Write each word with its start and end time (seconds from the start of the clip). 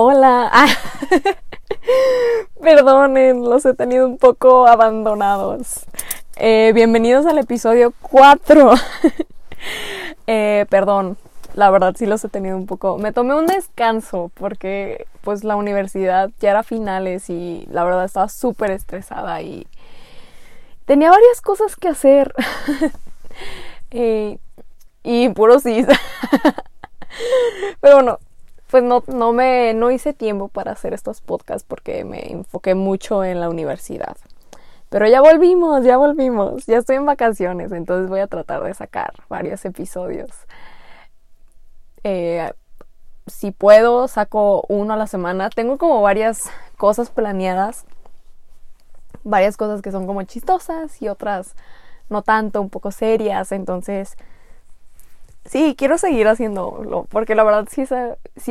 Hola. 0.00 0.48
Ah. 0.52 0.68
Perdonen, 2.62 3.42
los 3.42 3.66
he 3.66 3.74
tenido 3.74 4.06
un 4.06 4.16
poco 4.16 4.68
abandonados. 4.68 5.86
Eh, 6.36 6.70
bienvenidos 6.72 7.26
al 7.26 7.36
episodio 7.36 7.92
4. 8.02 8.74
eh, 10.28 10.66
perdón, 10.70 11.18
la 11.54 11.68
verdad 11.70 11.96
sí 11.98 12.06
los 12.06 12.22
he 12.22 12.28
tenido 12.28 12.56
un 12.56 12.66
poco. 12.66 12.96
Me 12.96 13.12
tomé 13.12 13.34
un 13.34 13.48
descanso 13.48 14.30
porque 14.34 15.08
pues 15.22 15.42
la 15.42 15.56
universidad 15.56 16.30
ya 16.38 16.50
era 16.50 16.62
finales 16.62 17.28
y 17.28 17.66
la 17.68 17.82
verdad 17.82 18.04
estaba 18.04 18.28
súper 18.28 18.70
estresada 18.70 19.42
y 19.42 19.66
tenía 20.84 21.10
varias 21.10 21.40
cosas 21.40 21.74
que 21.74 21.88
hacer. 21.88 22.32
eh, 23.90 24.38
y 25.02 25.28
puro 25.30 25.58
sí. 25.58 25.84
Pero 27.80 27.94
bueno, 27.96 28.20
pues 28.70 28.82
no, 28.82 29.02
no 29.06 29.32
me 29.32 29.74
no 29.74 29.90
hice 29.90 30.12
tiempo 30.12 30.48
para 30.48 30.72
hacer 30.72 30.94
estos 30.94 31.20
podcasts 31.20 31.66
porque 31.66 32.04
me 32.04 32.30
enfoqué 32.32 32.74
mucho 32.74 33.24
en 33.24 33.40
la 33.40 33.48
universidad. 33.48 34.16
Pero 34.90 35.06
ya 35.06 35.20
volvimos, 35.20 35.84
ya 35.84 35.96
volvimos, 35.98 36.66
ya 36.66 36.78
estoy 36.78 36.96
en 36.96 37.06
vacaciones, 37.06 37.72
entonces 37.72 38.08
voy 38.08 38.20
a 38.20 38.26
tratar 38.26 38.62
de 38.62 38.72
sacar 38.72 39.12
varios 39.28 39.64
episodios. 39.64 40.30
Eh, 42.04 42.50
si 43.26 43.50
puedo, 43.50 44.08
saco 44.08 44.64
uno 44.68 44.94
a 44.94 44.96
la 44.96 45.06
semana. 45.06 45.50
Tengo 45.50 45.78
como 45.78 46.00
varias 46.02 46.50
cosas 46.76 47.10
planeadas, 47.10 47.84
varias 49.24 49.56
cosas 49.56 49.82
que 49.82 49.92
son 49.92 50.06
como 50.06 50.22
chistosas 50.22 51.00
y 51.02 51.08
otras 51.08 51.54
no 52.08 52.22
tanto, 52.22 52.62
un 52.62 52.70
poco 52.70 52.90
serias, 52.90 53.52
entonces 53.52 54.16
sí, 55.48 55.74
quiero 55.76 55.98
seguir 55.98 56.28
haciéndolo, 56.28 57.06
porque 57.10 57.34
la 57.34 57.44
verdad 57.44 57.66
sí 57.70 57.82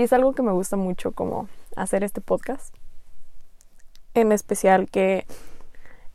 es, 0.01 0.13
algo 0.13 0.33
que 0.33 0.41
me 0.41 0.51
gusta 0.51 0.75
mucho 0.75 1.11
como 1.11 1.47
hacer 1.75 2.03
este 2.03 2.21
podcast. 2.21 2.73
En 4.13 4.31
especial 4.31 4.89
que, 4.89 5.25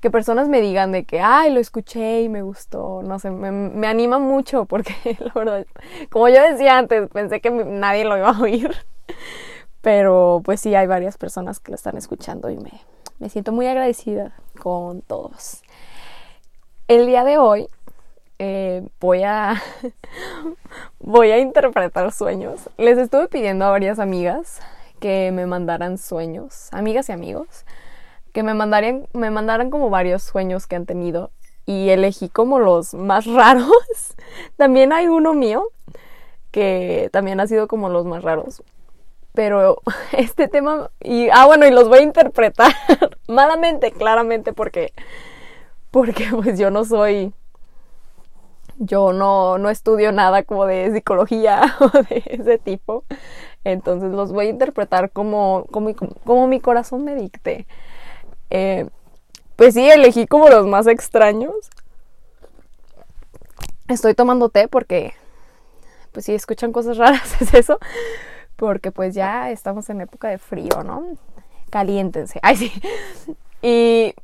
que 0.00 0.10
personas 0.10 0.48
me 0.48 0.60
digan 0.60 0.92
de 0.92 1.04
que, 1.04 1.20
ay, 1.20 1.52
lo 1.52 1.60
escuché 1.60 2.22
y 2.22 2.28
me 2.28 2.42
gustó, 2.42 3.02
no 3.02 3.18
sé, 3.18 3.30
me, 3.30 3.52
me 3.52 3.86
anima 3.86 4.18
mucho 4.18 4.64
porque 4.64 4.94
la 5.20 5.32
verdad, 5.34 5.66
como 6.10 6.28
yo 6.28 6.42
decía 6.42 6.78
antes, 6.78 7.08
pensé 7.10 7.40
que 7.40 7.50
nadie 7.50 8.04
lo 8.04 8.16
iba 8.16 8.30
a 8.30 8.40
oír. 8.40 8.74
Pero 9.82 10.40
pues 10.44 10.60
sí, 10.60 10.74
hay 10.74 10.86
varias 10.86 11.18
personas 11.18 11.58
que 11.58 11.72
lo 11.72 11.74
están 11.74 11.96
escuchando 11.96 12.50
y 12.50 12.56
me, 12.56 12.70
me 13.18 13.28
siento 13.28 13.52
muy 13.52 13.66
agradecida 13.66 14.32
con 14.60 15.02
todos. 15.02 15.62
El 16.86 17.06
día 17.06 17.24
de 17.24 17.38
hoy 17.38 17.68
eh, 18.44 18.82
voy 18.98 19.22
a 19.22 19.62
voy 20.98 21.30
a 21.30 21.38
interpretar 21.38 22.10
sueños. 22.10 22.68
Les 22.76 22.98
estuve 22.98 23.28
pidiendo 23.28 23.64
a 23.64 23.70
varias 23.70 24.00
amigas 24.00 24.60
que 24.98 25.30
me 25.32 25.46
mandaran 25.46 25.96
sueños, 25.96 26.68
amigas 26.72 27.08
y 27.08 27.12
amigos, 27.12 27.64
que 28.32 28.42
me 28.42 28.52
mandaran, 28.52 29.06
me 29.12 29.30
mandaran 29.30 29.70
como 29.70 29.90
varios 29.90 30.24
sueños 30.24 30.66
que 30.66 30.74
han 30.74 30.86
tenido 30.86 31.30
y 31.66 31.90
elegí 31.90 32.28
como 32.28 32.58
los 32.58 32.94
más 32.94 33.26
raros. 33.32 33.70
también 34.56 34.92
hay 34.92 35.06
uno 35.06 35.34
mío 35.34 35.68
que 36.50 37.10
también 37.12 37.38
ha 37.38 37.46
sido 37.46 37.68
como 37.68 37.90
los 37.90 38.06
más 38.06 38.24
raros. 38.24 38.64
Pero 39.34 39.82
este 40.12 40.48
tema 40.48 40.90
y 41.00 41.28
ah 41.30 41.46
bueno, 41.46 41.64
y 41.64 41.70
los 41.70 41.88
voy 41.88 42.00
a 42.00 42.02
interpretar 42.02 42.72
malamente, 43.28 43.92
claramente 43.92 44.52
porque 44.52 44.92
porque 45.92 46.26
pues 46.32 46.58
yo 46.58 46.72
no 46.72 46.84
soy 46.84 47.32
yo 48.84 49.12
no, 49.12 49.58
no 49.58 49.70
estudio 49.70 50.12
nada 50.12 50.42
como 50.42 50.66
de 50.66 50.92
psicología 50.92 51.76
o 51.80 51.88
de 51.88 52.22
ese 52.26 52.58
tipo. 52.58 53.04
Entonces 53.64 54.10
los 54.10 54.32
voy 54.32 54.46
a 54.46 54.50
interpretar 54.50 55.10
como, 55.12 55.66
como, 55.70 55.94
como 56.24 56.46
mi 56.48 56.60
corazón 56.60 57.04
me 57.04 57.14
dicte. 57.14 57.66
Eh, 58.50 58.88
pues 59.56 59.74
sí, 59.74 59.88
elegí 59.88 60.26
como 60.26 60.48
los 60.48 60.66
más 60.66 60.86
extraños. 60.86 61.54
Estoy 63.88 64.14
tomando 64.14 64.48
té 64.48 64.68
porque, 64.68 65.14
pues 66.12 66.26
si 66.26 66.34
escuchan 66.34 66.72
cosas 66.72 66.96
raras 66.96 67.36
es 67.40 67.54
eso. 67.54 67.78
Porque 68.56 68.90
pues 68.92 69.14
ya 69.14 69.50
estamos 69.50 69.88
en 69.90 70.00
época 70.00 70.28
de 70.28 70.38
frío, 70.38 70.82
¿no? 70.84 71.16
Caliéntense. 71.70 72.38
Ay, 72.42 72.56
sí. 72.56 72.72
Y 73.62 74.14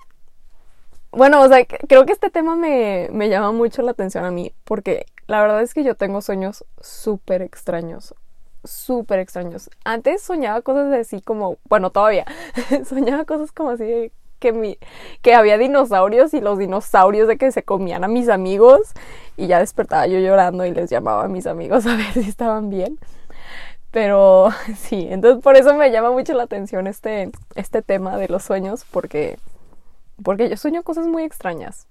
bueno, 1.18 1.42
o 1.42 1.48
sea, 1.48 1.64
creo 1.66 2.06
que 2.06 2.12
este 2.12 2.30
tema 2.30 2.54
me, 2.54 3.08
me 3.12 3.28
llama 3.28 3.50
mucho 3.50 3.82
la 3.82 3.90
atención 3.90 4.24
a 4.24 4.30
mí, 4.30 4.52
porque 4.64 5.06
la 5.26 5.42
verdad 5.42 5.62
es 5.62 5.74
que 5.74 5.82
yo 5.82 5.96
tengo 5.96 6.22
sueños 6.22 6.64
súper 6.80 7.42
extraños, 7.42 8.14
súper 8.62 9.18
extraños. 9.18 9.68
Antes 9.84 10.22
soñaba 10.22 10.62
cosas 10.62 10.92
así 10.94 11.20
como, 11.20 11.58
bueno, 11.68 11.90
todavía, 11.90 12.24
soñaba 12.88 13.24
cosas 13.24 13.50
como 13.50 13.70
así 13.70 13.84
de 13.84 14.12
que, 14.38 14.52
mi, 14.52 14.78
que 15.20 15.34
había 15.34 15.58
dinosaurios 15.58 16.34
y 16.34 16.40
los 16.40 16.56
dinosaurios 16.56 17.26
de 17.26 17.36
que 17.36 17.50
se 17.50 17.64
comían 17.64 18.04
a 18.04 18.08
mis 18.08 18.28
amigos 18.28 18.92
y 19.36 19.48
ya 19.48 19.58
despertaba 19.58 20.06
yo 20.06 20.20
llorando 20.20 20.64
y 20.66 20.70
les 20.70 20.88
llamaba 20.88 21.24
a 21.24 21.28
mis 21.28 21.48
amigos 21.48 21.84
a 21.88 21.96
ver 21.96 22.12
si 22.12 22.28
estaban 22.28 22.70
bien. 22.70 22.96
Pero 23.90 24.50
sí, 24.76 25.08
entonces 25.10 25.42
por 25.42 25.56
eso 25.56 25.74
me 25.74 25.90
llama 25.90 26.12
mucho 26.12 26.32
la 26.34 26.44
atención 26.44 26.86
este, 26.86 27.32
este 27.56 27.82
tema 27.82 28.16
de 28.18 28.28
los 28.28 28.44
sueños, 28.44 28.86
porque 28.92 29.36
porque 30.22 30.48
yo 30.48 30.56
sueño 30.56 30.82
cosas 30.82 31.06
muy 31.06 31.22
extrañas. 31.22 31.86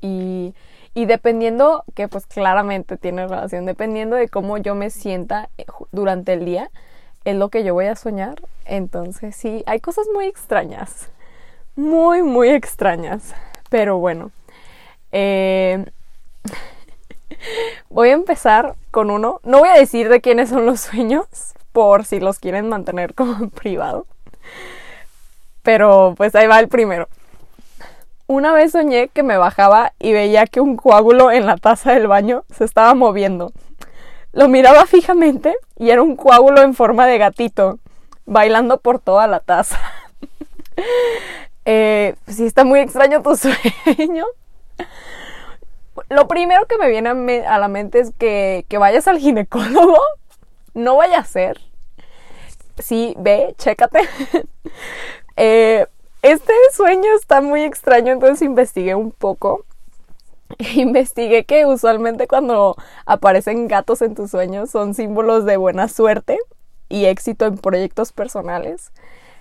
Y, 0.00 0.54
y 0.94 1.06
dependiendo, 1.06 1.84
que 1.94 2.08
pues 2.08 2.26
claramente 2.26 2.96
tiene 2.96 3.26
relación, 3.26 3.66
dependiendo 3.66 4.16
de 4.16 4.28
cómo 4.28 4.58
yo 4.58 4.74
me 4.74 4.90
sienta 4.90 5.48
eh, 5.58 5.66
durante 5.92 6.32
el 6.32 6.44
día, 6.44 6.70
es 7.24 7.36
lo 7.36 7.48
que 7.48 7.64
yo 7.64 7.74
voy 7.74 7.86
a 7.86 7.96
soñar. 7.96 8.40
Entonces 8.64 9.36
sí, 9.36 9.62
hay 9.66 9.80
cosas 9.80 10.06
muy 10.14 10.26
extrañas. 10.26 11.10
Muy, 11.74 12.22
muy 12.22 12.48
extrañas. 12.48 13.34
Pero 13.68 13.98
bueno. 13.98 14.30
Eh, 15.12 15.84
voy 17.90 18.08
a 18.10 18.12
empezar 18.12 18.74
con 18.90 19.10
uno. 19.10 19.40
No 19.44 19.58
voy 19.58 19.68
a 19.68 19.74
decir 19.78 20.08
de 20.08 20.20
quiénes 20.20 20.48
son 20.48 20.66
los 20.66 20.80
sueños, 20.80 21.26
por 21.72 22.04
si 22.04 22.20
los 22.20 22.38
quieren 22.38 22.68
mantener 22.68 23.14
como 23.14 23.50
privado. 23.50 24.06
Pero 25.62 26.14
pues 26.16 26.34
ahí 26.34 26.46
va 26.46 26.60
el 26.60 26.68
primero. 26.68 27.08
Una 28.28 28.52
vez 28.52 28.72
soñé 28.72 29.08
que 29.08 29.22
me 29.22 29.36
bajaba 29.36 29.92
y 30.00 30.12
veía 30.12 30.46
que 30.46 30.60
un 30.60 30.76
coágulo 30.76 31.30
en 31.30 31.46
la 31.46 31.56
taza 31.56 31.92
del 31.92 32.08
baño 32.08 32.44
se 32.52 32.64
estaba 32.64 32.92
moviendo. 32.94 33.52
Lo 34.32 34.48
miraba 34.48 34.84
fijamente 34.86 35.56
y 35.78 35.90
era 35.90 36.02
un 36.02 36.16
coágulo 36.16 36.62
en 36.62 36.74
forma 36.74 37.06
de 37.06 37.18
gatito, 37.18 37.78
bailando 38.24 38.80
por 38.80 38.98
toda 38.98 39.28
la 39.28 39.38
taza. 39.40 39.80
eh, 41.64 42.16
está 42.26 42.64
muy 42.64 42.80
extraño 42.80 43.22
tu 43.22 43.36
sueño. 43.36 44.24
Lo 46.08 46.26
primero 46.26 46.66
que 46.66 46.78
me 46.78 46.88
viene 46.88 47.46
a, 47.46 47.58
la 47.58 47.68
mente 47.68 48.00
es 48.00 48.12
que, 48.18 48.66
que 48.68 48.78
vayas 48.78 49.08
al 49.08 49.18
ginecólogo. 49.18 49.98
No 50.74 50.96
vaya 50.96 51.20
a 51.20 51.24
ser. 51.24 51.58
Sí, 52.78 53.14
ve, 53.16 53.54
chécate. 53.56 54.00
eh, 55.38 55.86
este 56.26 56.52
sueño 56.72 57.14
está 57.14 57.40
muy 57.40 57.62
extraño, 57.62 58.12
entonces 58.12 58.42
investigué 58.42 58.94
un 58.94 59.12
poco. 59.12 59.64
Investigué 60.74 61.44
que 61.44 61.66
usualmente 61.66 62.26
cuando 62.28 62.76
aparecen 63.04 63.68
gatos 63.68 64.02
en 64.02 64.14
tus 64.14 64.30
sueños 64.30 64.70
son 64.70 64.94
símbolos 64.94 65.44
de 65.44 65.56
buena 65.56 65.88
suerte 65.88 66.38
y 66.88 67.06
éxito 67.06 67.46
en 67.46 67.58
proyectos 67.58 68.12
personales. 68.12 68.92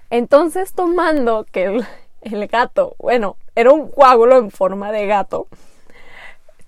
Entonces, 0.10 0.74
tomando 0.74 1.46
que 1.52 1.84
el, 2.22 2.48
gato, 2.48 2.96
bueno, 3.00 3.38
era 3.56 3.72
un 3.72 3.90
coágulo 3.90 4.38
en 4.38 4.52
forma 4.52 4.92
de 4.92 5.08
gato, 5.08 5.48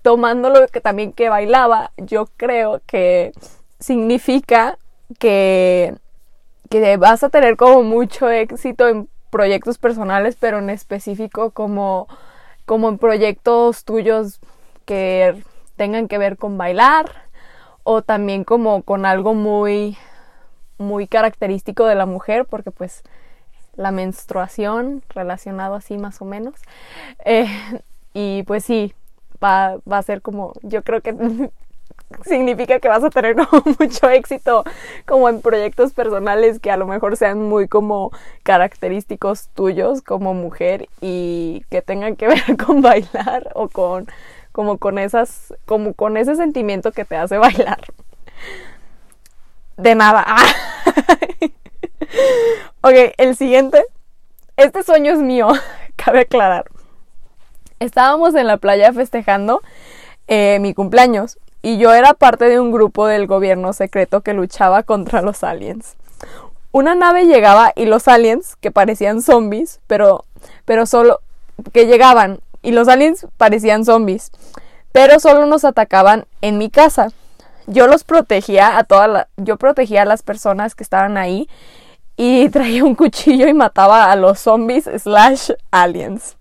tomándolo 0.02 0.66
que 0.68 0.80
también 0.80 1.12
que 1.12 1.28
bailaba, 1.28 1.92
yo 1.96 2.26
creo 2.36 2.80
que 2.86 3.32
significa 3.78 4.78
que, 5.18 5.94
que 6.70 6.96
vas 6.96 7.22
a 7.22 7.28
tener 7.28 7.56
como 7.56 7.82
mucho 7.82 8.28
éxito 8.28 8.88
en 8.88 9.08
proyectos 9.30 9.78
personales, 9.78 10.36
pero 10.38 10.58
en 10.58 10.70
específico 10.70 11.50
como, 11.50 12.08
como 12.66 12.88
en 12.88 12.98
proyectos 12.98 13.84
tuyos 13.84 14.40
que 14.84 15.42
tengan 15.76 16.08
que 16.08 16.18
ver 16.18 16.36
con 16.36 16.58
bailar 16.58 17.28
o 17.84 18.02
también 18.02 18.44
como 18.44 18.82
con 18.82 19.06
algo 19.06 19.34
muy 19.34 19.96
muy 20.78 21.08
característico 21.08 21.86
de 21.86 21.96
la 21.96 22.06
mujer 22.06 22.44
porque 22.44 22.70
pues 22.70 23.02
la 23.76 23.90
menstruación 23.90 25.02
relacionado 25.10 25.74
así 25.74 25.98
más 25.98 26.20
o 26.20 26.24
menos. 26.24 26.54
Eh, 27.24 27.48
y 28.12 28.42
pues 28.44 28.64
sí 28.64 28.94
va, 29.42 29.76
va 29.90 29.98
a 29.98 30.02
ser 30.02 30.22
como 30.22 30.52
yo 30.62 30.82
creo 30.82 31.00
que 31.00 31.14
significa 32.24 32.80
que 32.80 32.88
vas 32.88 33.04
a 33.04 33.10
tener 33.10 33.36
mucho 33.78 34.08
éxito 34.08 34.64
como 35.06 35.28
en 35.28 35.40
proyectos 35.40 35.92
personales 35.92 36.58
que 36.58 36.70
a 36.70 36.76
lo 36.76 36.86
mejor 36.86 37.16
sean 37.16 37.42
muy 37.42 37.68
como 37.68 38.10
característicos 38.42 39.48
tuyos 39.54 40.02
como 40.02 40.34
mujer 40.34 40.88
y 41.00 41.64
que 41.70 41.82
tengan 41.82 42.16
que 42.16 42.28
ver 42.28 42.56
con 42.56 42.80
bailar 42.80 43.50
o 43.54 43.68
con 43.68 44.06
como 44.52 44.78
con 44.78 44.98
esas 44.98 45.54
como 45.66 45.94
con 45.94 46.16
ese 46.16 46.34
sentimiento 46.34 46.92
que 46.92 47.04
te 47.04 47.16
hace 47.16 47.38
bailar. 47.38 47.80
De 49.76 49.94
nada. 49.94 50.26
Ok, 52.80 52.94
el 53.16 53.36
siguiente. 53.36 53.84
Este 54.56 54.82
sueño 54.82 55.12
es 55.12 55.20
mío, 55.20 55.48
cabe 55.96 56.20
aclarar. 56.20 56.64
Estábamos 57.78 58.34
en 58.34 58.48
la 58.48 58.56
playa 58.56 58.92
festejando 58.92 59.62
eh, 60.26 60.58
mi 60.60 60.74
cumpleaños 60.74 61.38
y 61.62 61.78
yo 61.78 61.92
era 61.92 62.14
parte 62.14 62.46
de 62.46 62.60
un 62.60 62.70
grupo 62.70 63.06
del 63.06 63.26
gobierno 63.26 63.72
secreto 63.72 64.20
que 64.20 64.34
luchaba 64.34 64.82
contra 64.82 65.22
los 65.22 65.42
aliens. 65.42 65.96
Una 66.70 66.94
nave 66.94 67.24
llegaba 67.24 67.72
y 67.74 67.86
los 67.86 68.08
aliens, 68.08 68.56
que 68.56 68.70
parecían 68.70 69.22
zombies, 69.22 69.80
pero, 69.86 70.24
pero 70.64 70.86
solo 70.86 71.20
que 71.72 71.86
llegaban 71.86 72.40
y 72.62 72.72
los 72.72 72.88
aliens 72.88 73.26
parecían 73.36 73.84
zombies, 73.84 74.30
pero 74.92 75.18
solo 75.20 75.46
nos 75.46 75.64
atacaban 75.64 76.26
en 76.42 76.58
mi 76.58 76.70
casa. 76.70 77.10
Yo 77.66 77.86
los 77.86 78.04
protegía 78.04 78.78
a 78.78 78.84
toda 78.84 79.08
la, 79.08 79.28
yo 79.36 79.56
protegía 79.56 80.02
a 80.02 80.06
las 80.06 80.22
personas 80.22 80.74
que 80.74 80.82
estaban 80.82 81.16
ahí 81.16 81.48
y 82.16 82.48
traía 82.50 82.84
un 82.84 82.94
cuchillo 82.94 83.48
y 83.48 83.54
mataba 83.54 84.10
a 84.10 84.16
los 84.16 84.38
zombies 84.38 84.88
slash 84.98 85.52
aliens. 85.70 86.36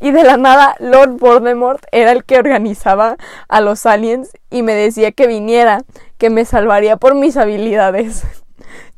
Y 0.00 0.10
de 0.12 0.24
la 0.24 0.36
nada, 0.36 0.76
Lord 0.78 1.18
Voldemort 1.18 1.84
era 1.92 2.12
el 2.12 2.24
que 2.24 2.38
organizaba 2.38 3.16
a 3.48 3.60
los 3.60 3.86
aliens 3.86 4.30
y 4.50 4.62
me 4.62 4.74
decía 4.74 5.12
que 5.12 5.26
viniera, 5.26 5.82
que 6.18 6.30
me 6.30 6.44
salvaría 6.44 6.96
por 6.96 7.14
mis 7.14 7.36
habilidades. 7.36 8.24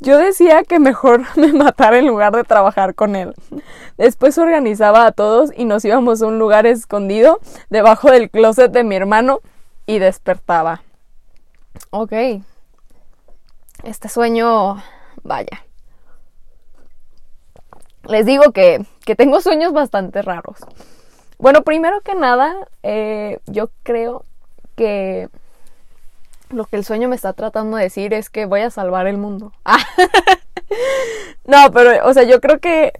Yo 0.00 0.18
decía 0.18 0.64
que 0.64 0.78
mejor 0.78 1.22
me 1.36 1.52
matara 1.52 1.98
en 1.98 2.06
lugar 2.06 2.32
de 2.32 2.44
trabajar 2.44 2.94
con 2.94 3.16
él. 3.16 3.34
Después 3.96 4.36
organizaba 4.38 5.06
a 5.06 5.12
todos 5.12 5.50
y 5.56 5.64
nos 5.64 5.84
íbamos 5.84 6.22
a 6.22 6.26
un 6.26 6.38
lugar 6.38 6.66
escondido 6.66 7.40
debajo 7.70 8.10
del 8.10 8.30
closet 8.30 8.72
de 8.72 8.84
mi 8.84 8.96
hermano 8.96 9.40
y 9.86 9.98
despertaba. 9.98 10.82
Ok. 11.90 12.12
Este 13.84 14.08
sueño, 14.08 14.82
vaya. 15.22 15.64
Les 18.08 18.26
digo 18.26 18.52
que, 18.52 18.84
que 19.04 19.14
tengo 19.14 19.40
sueños 19.40 19.72
bastante 19.72 20.22
raros. 20.22 20.58
Bueno, 21.38 21.62
primero 21.62 22.00
que 22.02 22.14
nada, 22.14 22.54
eh, 22.82 23.38
yo 23.46 23.70
creo 23.82 24.24
que 24.76 25.28
lo 26.50 26.66
que 26.66 26.76
el 26.76 26.84
sueño 26.84 27.08
me 27.08 27.16
está 27.16 27.32
tratando 27.32 27.76
de 27.76 27.84
decir 27.84 28.14
es 28.14 28.30
que 28.30 28.46
voy 28.46 28.60
a 28.60 28.70
salvar 28.70 29.06
el 29.06 29.16
mundo. 29.16 29.52
no, 31.46 31.72
pero, 31.72 32.06
o 32.06 32.14
sea, 32.14 32.24
yo 32.24 32.40
creo 32.40 32.58
que, 32.60 32.92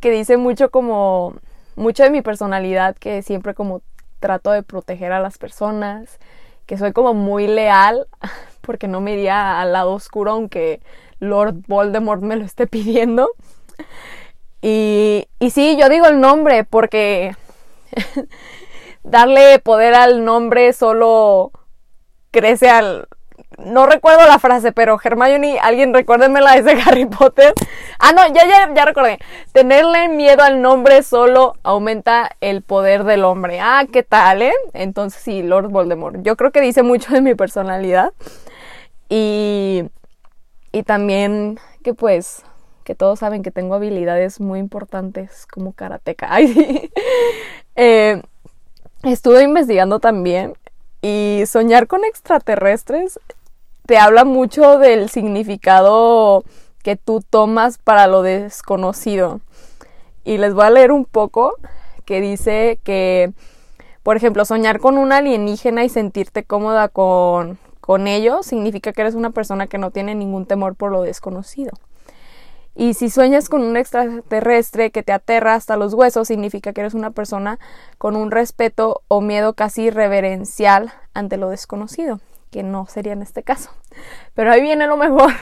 que 0.00 0.10
dice 0.10 0.36
mucho 0.36 0.70
como, 0.70 1.34
mucho 1.76 2.02
de 2.02 2.10
mi 2.10 2.22
personalidad, 2.22 2.96
que 2.96 3.22
siempre 3.22 3.54
como 3.54 3.82
trato 4.20 4.52
de 4.52 4.62
proteger 4.62 5.12
a 5.12 5.20
las 5.20 5.38
personas, 5.38 6.18
que 6.66 6.78
soy 6.78 6.92
como 6.92 7.14
muy 7.14 7.46
leal, 7.46 8.06
porque 8.60 8.88
no 8.88 9.00
me 9.00 9.14
iría 9.14 9.60
al 9.60 9.72
lado 9.72 9.92
oscuro 9.92 10.32
aunque 10.32 10.80
Lord 11.18 11.54
Voldemort 11.66 12.22
me 12.22 12.36
lo 12.36 12.44
esté 12.44 12.66
pidiendo. 12.66 13.28
Y, 14.62 15.26
y 15.38 15.50
sí, 15.50 15.78
yo 15.80 15.88
digo 15.88 16.06
el 16.06 16.20
nombre 16.20 16.64
porque 16.64 17.34
darle 19.02 19.58
poder 19.58 19.94
al 19.94 20.24
nombre 20.24 20.72
solo 20.72 21.52
crece 22.30 22.68
al... 22.68 23.08
No 23.58 23.84
recuerdo 23.84 24.26
la 24.26 24.38
frase, 24.38 24.72
pero 24.72 24.98
Hermione, 25.02 25.58
alguien 25.60 25.92
recuérdenmela, 25.92 26.56
es 26.56 26.64
de 26.64 26.72
Harry 26.86 27.04
Potter. 27.04 27.52
Ah, 27.98 28.12
no, 28.12 28.26
ya, 28.28 28.46
ya, 28.46 28.72
ya 28.74 28.84
recordé. 28.84 29.18
Tenerle 29.52 30.08
miedo 30.08 30.42
al 30.42 30.62
nombre 30.62 31.02
solo 31.02 31.54
aumenta 31.62 32.30
el 32.40 32.62
poder 32.62 33.04
del 33.04 33.24
hombre. 33.24 33.60
Ah, 33.60 33.84
¿qué 33.92 34.02
tal, 34.02 34.40
eh? 34.42 34.54
Entonces 34.72 35.20
sí, 35.22 35.42
Lord 35.42 35.68
Voldemort. 35.68 36.22
Yo 36.22 36.36
creo 36.36 36.52
que 36.52 36.60
dice 36.60 36.82
mucho 36.82 37.12
de 37.12 37.20
mi 37.20 37.34
personalidad. 37.34 38.12
Y, 39.10 39.84
y 40.72 40.82
también 40.84 41.58
que 41.82 41.92
pues 41.92 42.44
que 42.90 42.96
todos 42.96 43.20
saben 43.20 43.44
que 43.44 43.52
tengo 43.52 43.76
habilidades 43.76 44.40
muy 44.40 44.58
importantes 44.58 45.46
como 45.46 45.72
karateca. 45.72 46.28
Eh, 47.76 48.20
estuve 49.04 49.44
investigando 49.44 50.00
también 50.00 50.54
y 51.00 51.44
soñar 51.46 51.86
con 51.86 52.04
extraterrestres 52.04 53.20
te 53.86 53.96
habla 53.96 54.24
mucho 54.24 54.78
del 54.78 55.08
significado 55.08 56.42
que 56.82 56.96
tú 56.96 57.22
tomas 57.22 57.78
para 57.78 58.08
lo 58.08 58.22
desconocido. 58.22 59.40
Y 60.24 60.38
les 60.38 60.52
voy 60.52 60.64
a 60.64 60.70
leer 60.70 60.90
un 60.90 61.04
poco 61.04 61.54
que 62.04 62.20
dice 62.20 62.80
que, 62.82 63.32
por 64.02 64.16
ejemplo, 64.16 64.44
soñar 64.44 64.80
con 64.80 64.98
un 64.98 65.12
alienígena 65.12 65.84
y 65.84 65.88
sentirte 65.88 66.42
cómoda 66.42 66.88
con, 66.88 67.56
con 67.80 68.08
ello 68.08 68.42
significa 68.42 68.92
que 68.92 69.02
eres 69.02 69.14
una 69.14 69.30
persona 69.30 69.68
que 69.68 69.78
no 69.78 69.92
tiene 69.92 70.16
ningún 70.16 70.44
temor 70.44 70.74
por 70.74 70.90
lo 70.90 71.02
desconocido. 71.02 71.70
Y 72.74 72.94
si 72.94 73.10
sueñas 73.10 73.48
con 73.48 73.62
un 73.62 73.76
extraterrestre 73.76 74.90
que 74.90 75.02
te 75.02 75.12
aterra 75.12 75.54
hasta 75.54 75.76
los 75.76 75.92
huesos, 75.94 76.28
significa 76.28 76.72
que 76.72 76.80
eres 76.80 76.94
una 76.94 77.10
persona 77.10 77.58
con 77.98 78.16
un 78.16 78.30
respeto 78.30 79.02
o 79.08 79.20
miedo 79.20 79.54
casi 79.54 79.90
reverencial 79.90 80.92
ante 81.12 81.36
lo 81.36 81.50
desconocido, 81.50 82.20
que 82.50 82.62
no 82.62 82.86
sería 82.86 83.12
en 83.12 83.22
este 83.22 83.42
caso. 83.42 83.70
Pero 84.34 84.52
ahí 84.52 84.62
viene 84.62 84.86
lo 84.86 84.96
mejor. 84.96 85.32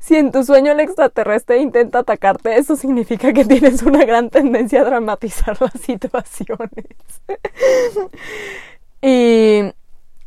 Si 0.00 0.16
en 0.16 0.32
tu 0.32 0.42
sueño 0.42 0.72
el 0.72 0.80
extraterrestre 0.80 1.58
intenta 1.58 1.98
atacarte, 1.98 2.56
eso 2.56 2.76
significa 2.76 3.34
que 3.34 3.44
tienes 3.44 3.82
una 3.82 4.06
gran 4.06 4.30
tendencia 4.30 4.80
a 4.80 4.84
dramatizar 4.84 5.60
las 5.60 5.72
situaciones. 5.72 6.86
y 9.02 9.70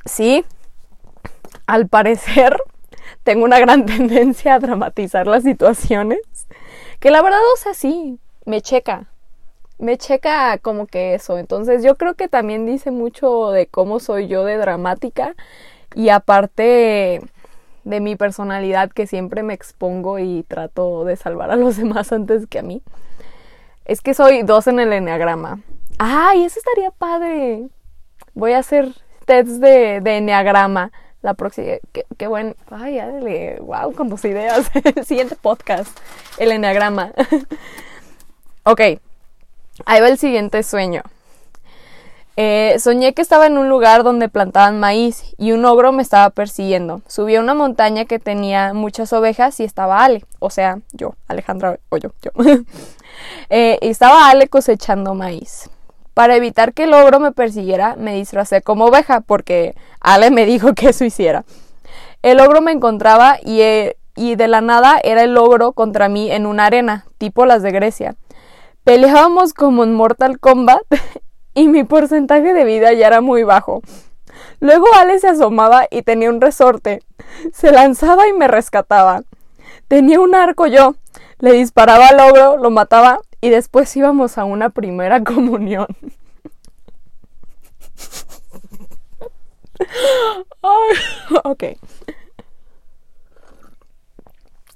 sí, 0.05 0.45
al 1.65 1.87
parecer 1.87 2.62
tengo 3.23 3.45
una 3.45 3.59
gran 3.59 3.85
tendencia 3.87 4.55
a 4.55 4.59
dramatizar 4.59 5.27
las 5.27 5.43
situaciones. 5.43 6.19
Que 6.99 7.11
la 7.11 7.21
verdad, 7.21 7.39
o 7.53 7.57
sea, 7.57 7.73
sí, 7.73 8.19
me 8.45 8.61
checa. 8.61 9.07
Me 9.79 9.97
checa 9.97 10.57
como 10.59 10.85
que 10.85 11.15
eso. 11.15 11.37
Entonces 11.37 11.83
yo 11.83 11.95
creo 11.95 12.13
que 12.13 12.27
también 12.27 12.65
dice 12.65 12.91
mucho 12.91 13.49
de 13.51 13.67
cómo 13.67 13.99
soy 13.99 14.27
yo 14.27 14.45
de 14.45 14.57
dramática. 14.57 15.35
Y 15.95 16.09
aparte 16.09 17.21
de 17.83 17.99
mi 17.99 18.15
personalidad 18.15 18.91
que 18.91 19.07
siempre 19.07 19.43
me 19.43 19.53
expongo 19.53 20.19
y 20.19 20.43
trato 20.43 21.03
de 21.03 21.15
salvar 21.15 21.51
a 21.51 21.55
los 21.55 21.77
demás 21.77 22.11
antes 22.11 22.47
que 22.47 22.59
a 22.59 22.63
mí. 22.63 22.81
Es 23.85 23.99
que 24.01 24.13
soy 24.13 24.43
dos 24.43 24.67
en 24.67 24.79
el 24.79 24.93
enneagrama. 24.93 25.59
¡Ay! 25.99 26.45
Eso 26.45 26.59
estaría 26.59 26.91
padre. 26.91 27.67
Voy 28.33 28.53
a 28.53 28.59
hacer 28.59 28.93
tests 29.25 29.59
de, 29.59 29.99
de 30.01 30.17
enneagrama 30.17 30.91
la 31.23 31.33
próxima. 31.33 31.77
Qué, 32.17 32.27
buen. 32.27 32.55
Ay, 32.69 32.97
dale. 32.97 33.57
Wow, 33.61 33.93
con 33.93 34.09
tus 34.09 34.23
ideas. 34.25 34.69
Siguiente 35.05 35.35
podcast. 35.41 35.97
El 36.37 36.51
enagrama. 36.51 37.11
ok. 38.63 38.81
Ahí 39.85 40.01
va 40.01 40.07
el 40.07 40.19
siguiente 40.19 40.61
sueño. 40.61 41.01
Eh, 42.35 42.77
soñé 42.79 43.13
que 43.13 43.21
estaba 43.21 43.45
en 43.45 43.57
un 43.57 43.69
lugar 43.69 44.03
donde 44.03 44.27
plantaban 44.27 44.79
maíz 44.79 45.23
y 45.37 45.51
un 45.51 45.65
ogro 45.65 45.91
me 45.91 46.01
estaba 46.01 46.29
persiguiendo. 46.29 47.01
Subí 47.07 47.35
a 47.35 47.41
una 47.41 47.53
montaña 47.53 48.05
que 48.05 48.19
tenía 48.19 48.73
muchas 48.73 49.13
ovejas 49.13 49.59
y 49.59 49.63
estaba 49.63 50.03
Ale, 50.03 50.25
o 50.39 50.49
sea, 50.49 50.79
yo, 50.91 51.15
Alejandra, 51.27 51.79
o 51.89 51.97
yo, 51.97 52.09
yo. 52.21 52.31
eh, 53.49 53.77
y 53.81 53.87
estaba 53.87 54.29
Ale 54.29 54.47
cosechando 54.47 55.13
maíz. 55.13 55.69
Para 56.13 56.35
evitar 56.35 56.73
que 56.73 56.83
el 56.83 56.93
ogro 56.93 57.19
me 57.19 57.31
persiguiera, 57.31 57.95
me 57.97 58.13
disfracé 58.15 58.61
como 58.61 58.85
oveja, 58.85 59.21
porque 59.21 59.75
Ale 59.99 60.29
me 60.31 60.45
dijo 60.45 60.73
que 60.73 60.89
eso 60.89 61.05
hiciera. 61.05 61.43
El 62.21 62.39
ogro 62.39 62.61
me 62.61 62.71
encontraba 62.71 63.37
y, 63.43 63.61
eh, 63.61 63.97
y 64.15 64.35
de 64.35 64.47
la 64.47 64.61
nada 64.61 64.99
era 65.03 65.23
el 65.23 65.37
ogro 65.37 65.73
contra 65.73 66.09
mí 66.09 66.31
en 66.31 66.45
una 66.45 66.67
arena, 66.67 67.05
tipo 67.17 67.45
las 67.45 67.63
de 67.63 67.71
Grecia. 67.71 68.15
Peleábamos 68.83 69.53
como 69.53 69.83
en 69.83 69.93
Mortal 69.93 70.39
Kombat 70.39 70.83
y 71.53 71.67
mi 71.67 71.83
porcentaje 71.83 72.53
de 72.53 72.63
vida 72.63 72.93
ya 72.93 73.07
era 73.07 73.21
muy 73.21 73.43
bajo. 73.43 73.81
Luego 74.59 74.85
Ale 74.95 75.19
se 75.19 75.29
asomaba 75.29 75.87
y 75.89 76.03
tenía 76.03 76.29
un 76.29 76.41
resorte. 76.41 77.01
Se 77.53 77.71
lanzaba 77.71 78.27
y 78.27 78.33
me 78.33 78.47
rescataba. 78.47 79.23
Tenía 79.87 80.19
un 80.19 80.35
arco 80.35 80.67
yo. 80.67 80.95
Le 81.39 81.53
disparaba 81.53 82.07
al 82.07 82.19
ogro, 82.19 82.57
lo 82.57 82.69
mataba 82.69 83.19
y 83.43 83.49
después 83.49 83.93
íbamos 83.97 84.37
a 84.37 84.45
una 84.45 84.69
primera 84.69 85.21
comunión. 85.25 85.87
ok. 91.43 91.63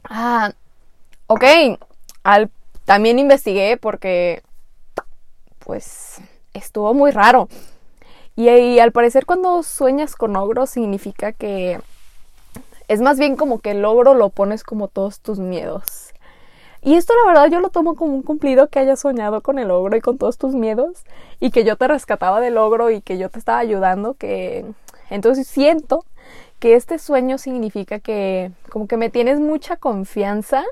Ah, 0.03 0.53
ok. 1.27 1.43
Al, 2.25 2.51
también 2.83 3.19
investigué 3.19 3.77
porque, 3.77 4.43
pues, 5.59 6.17
estuvo 6.53 6.93
muy 6.93 7.11
raro. 7.11 7.47
Y, 8.35 8.49
y, 8.49 8.79
al 8.81 8.91
parecer 8.91 9.25
cuando 9.25 9.63
sueñas 9.63 10.17
con 10.17 10.35
ogro 10.35 10.65
significa 10.65 11.31
que 11.31 11.79
es 12.89 12.99
más 12.99 13.17
bien 13.17 13.37
como 13.37 13.59
que 13.59 13.71
el 13.71 13.85
ogro 13.85 14.13
lo 14.13 14.27
pones 14.27 14.65
como 14.65 14.89
todos 14.89 15.21
tus 15.21 15.39
miedos. 15.39 16.06
Y 16.81 16.95
esto 16.95 17.13
la 17.23 17.31
verdad 17.31 17.51
yo 17.51 17.59
lo 17.59 17.69
tomo 17.69 17.95
como 17.95 18.13
un 18.13 18.21
cumplido 18.21 18.67
que 18.67 18.79
hayas 18.79 18.99
soñado 18.99 19.41
con 19.41 19.59
el 19.59 19.71
ogro 19.71 19.95
y 19.97 20.01
con 20.01 20.17
todos 20.17 20.37
tus 20.37 20.53
miedos 20.53 21.03
y 21.39 21.51
que 21.51 21.63
yo 21.63 21.75
te 21.75 21.87
rescataba 21.87 22.39
del 22.39 22.57
ogro 22.57 22.91
y 22.91 23.01
que 23.01 23.17
yo 23.17 23.29
te 23.29 23.39
estaba 23.39 23.59
ayudando, 23.59 24.13
que 24.13 24.65
entonces 25.09 25.47
siento 25.47 26.05
que 26.59 26.75
este 26.75 26.99
sueño 26.99 27.37
significa 27.37 27.99
que 27.99 28.51
como 28.69 28.87
que 28.87 28.97
me 28.97 29.09
tienes 29.09 29.39
mucha 29.39 29.77
confianza 29.77 30.63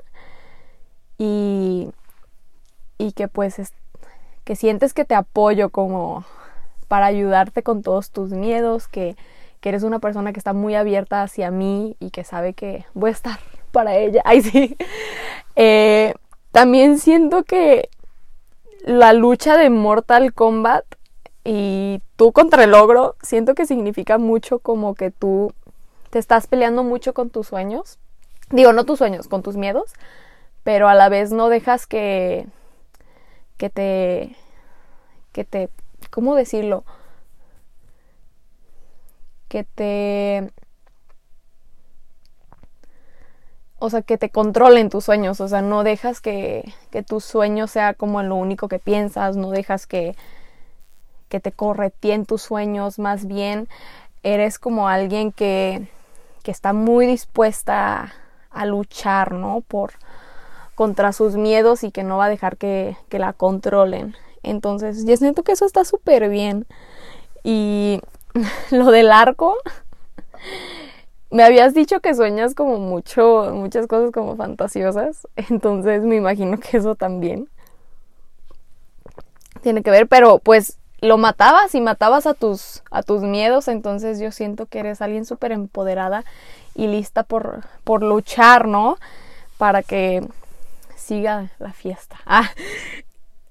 y, 1.18 1.90
y 2.98 3.12
que 3.12 3.28
pues 3.28 3.58
es, 3.58 3.72
que 4.44 4.56
sientes 4.56 4.94
que 4.94 5.04
te 5.04 5.14
apoyo 5.14 5.70
como 5.70 6.24
para 6.88 7.06
ayudarte 7.06 7.62
con 7.62 7.82
todos 7.82 8.10
tus 8.10 8.30
miedos, 8.30 8.88
que, 8.88 9.16
que 9.60 9.70
eres 9.70 9.82
una 9.82 9.98
persona 9.98 10.32
que 10.32 10.38
está 10.38 10.52
muy 10.52 10.74
abierta 10.74 11.22
hacia 11.22 11.50
mí 11.50 11.96
y 11.98 12.10
que 12.10 12.24
sabe 12.24 12.54
que 12.54 12.84
voy 12.94 13.10
a 13.10 13.12
estar 13.12 13.38
para 13.76 13.94
ella. 13.94 14.22
Ay, 14.24 14.40
sí. 14.40 14.74
Eh, 15.54 16.14
también 16.50 16.98
siento 16.98 17.44
que 17.44 17.90
la 18.86 19.12
lucha 19.12 19.58
de 19.58 19.68
Mortal 19.68 20.32
Kombat 20.32 20.86
y 21.44 22.00
tú 22.16 22.32
contra 22.32 22.64
el 22.64 22.72
ogro, 22.72 23.16
siento 23.20 23.54
que 23.54 23.66
significa 23.66 24.16
mucho 24.16 24.60
como 24.60 24.94
que 24.94 25.10
tú 25.10 25.52
te 26.08 26.18
estás 26.18 26.46
peleando 26.46 26.84
mucho 26.84 27.12
con 27.12 27.28
tus 27.28 27.48
sueños. 27.48 27.98
Digo, 28.48 28.72
no 28.72 28.84
tus 28.84 28.96
sueños, 28.98 29.28
con 29.28 29.42
tus 29.42 29.56
miedos, 29.56 29.92
pero 30.64 30.88
a 30.88 30.94
la 30.94 31.10
vez 31.10 31.32
no 31.32 31.50
dejas 31.50 31.86
que 31.86 32.46
que 33.58 33.68
te 33.68 34.34
que 35.32 35.44
te 35.44 35.68
¿cómo 36.10 36.34
decirlo? 36.34 36.84
que 39.48 39.64
te 39.64 40.50
o 43.78 43.90
sea, 43.90 44.02
que 44.02 44.18
te 44.18 44.30
controlen 44.30 44.88
tus 44.88 45.04
sueños, 45.04 45.40
o 45.40 45.48
sea, 45.48 45.62
no 45.62 45.84
dejas 45.84 46.20
que, 46.20 46.72
que 46.90 47.02
tu 47.02 47.20
sueño 47.20 47.66
sea 47.66 47.94
como 47.94 48.22
lo 48.22 48.36
único 48.36 48.68
que 48.68 48.78
piensas, 48.78 49.36
no 49.36 49.50
dejas 49.50 49.86
que, 49.86 50.16
que 51.28 51.40
te 51.40 51.52
corretien 51.52 52.24
tus 52.24 52.42
sueños, 52.42 52.98
más 52.98 53.26
bien 53.26 53.68
eres 54.22 54.58
como 54.58 54.88
alguien 54.88 55.30
que, 55.30 55.88
que 56.42 56.50
está 56.50 56.72
muy 56.72 57.06
dispuesta 57.06 58.14
a, 58.50 58.66
luchar, 58.66 59.32
¿no? 59.32 59.60
Por 59.60 59.92
contra 60.74 61.12
sus 61.12 61.36
miedos 61.36 61.84
y 61.84 61.90
que 61.90 62.02
no 62.02 62.16
va 62.16 62.26
a 62.26 62.30
dejar 62.30 62.56
que, 62.56 62.96
que 63.08 63.18
la 63.18 63.32
controlen. 63.32 64.16
Entonces, 64.42 65.04
yo 65.06 65.16
siento 65.16 65.42
que 65.42 65.52
eso 65.52 65.64
está 65.64 65.84
súper 65.84 66.28
bien. 66.28 66.66
Y 67.44 68.00
lo 68.70 68.90
del 68.90 69.12
arco, 69.12 69.56
me 71.30 71.42
habías 71.42 71.74
dicho 71.74 72.00
que 72.00 72.14
sueñas 72.14 72.54
como 72.54 72.78
mucho, 72.78 73.50
muchas 73.52 73.86
cosas 73.86 74.10
como 74.12 74.36
fantasiosas, 74.36 75.26
entonces 75.36 76.02
me 76.02 76.16
imagino 76.16 76.58
que 76.58 76.76
eso 76.76 76.94
también 76.94 77.48
tiene 79.62 79.82
que 79.82 79.90
ver, 79.90 80.06
pero 80.06 80.38
pues 80.38 80.78
lo 81.00 81.18
matabas 81.18 81.74
y 81.74 81.80
matabas 81.80 82.26
a 82.26 82.34
tus, 82.34 82.82
a 82.90 83.02
tus 83.02 83.22
miedos, 83.22 83.68
entonces 83.68 84.18
yo 84.18 84.32
siento 84.32 84.66
que 84.66 84.78
eres 84.78 85.02
alguien 85.02 85.24
súper 85.24 85.52
empoderada 85.52 86.24
y 86.74 86.86
lista 86.86 87.22
por, 87.22 87.64
por 87.84 88.02
luchar, 88.02 88.66
¿no? 88.66 88.98
Para 89.58 89.82
que 89.82 90.26
siga 90.96 91.50
la 91.58 91.72
fiesta. 91.72 92.16
Ah, 92.26 92.50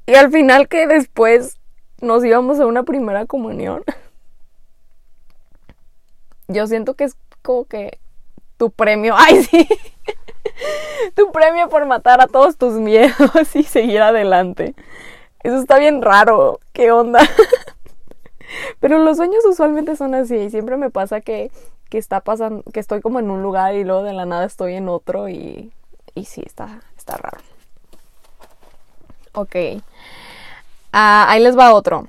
y 0.08 0.14
al 0.14 0.32
final 0.32 0.68
que 0.68 0.86
después 0.86 1.58
nos 2.00 2.24
íbamos 2.24 2.60
a 2.60 2.68
una 2.68 2.84
primera 2.84 3.26
comunión. 3.26 3.84
Yo 6.48 6.68
siento 6.68 6.94
que 6.94 7.06
es 7.06 7.18
como 7.46 7.66
que 7.66 8.00
tu 8.58 8.72
premio, 8.72 9.16
ay 9.18 9.44
sí, 9.44 9.68
tu 11.16 11.32
premio 11.32 11.70
por 11.70 11.86
matar 11.86 12.20
a 12.20 12.28
todos 12.28 12.58
tus 12.58 12.74
miedos 12.74 13.56
y 13.56 13.64
seguir 13.64 14.02
adelante. 14.02 14.76
Eso 15.44 15.58
está 15.58 15.78
bien 15.78 16.02
raro, 16.02 16.60
¿qué 16.74 16.92
onda? 16.92 17.22
Pero 18.80 19.00
los 19.00 19.18
sueños 19.18 19.46
usualmente 19.46 19.96
son 19.96 20.16
así 20.16 20.36
y 20.36 20.50
siempre 20.50 20.76
me 20.76 20.90
pasa 20.90 21.22
que, 21.22 21.52
que 21.90 21.98
está 21.98 22.24
que 22.74 22.80
estoy 22.80 23.02
como 23.02 23.20
en 23.20 23.30
un 23.30 23.44
lugar 23.44 23.76
y 23.76 23.84
luego 23.84 24.04
de 24.04 24.14
la 24.14 24.26
nada 24.26 24.46
estoy 24.46 24.74
en 24.74 24.90
otro 24.90 25.30
y, 25.30 25.72
y 26.16 26.26
sí, 26.26 26.42
está, 26.46 26.82
está 26.98 27.18
raro. 27.18 27.38
Ok. 29.34 29.56
Ah, 30.92 31.26
ahí 31.30 31.44
les 31.44 31.58
va 31.58 31.74
otro. 31.74 32.08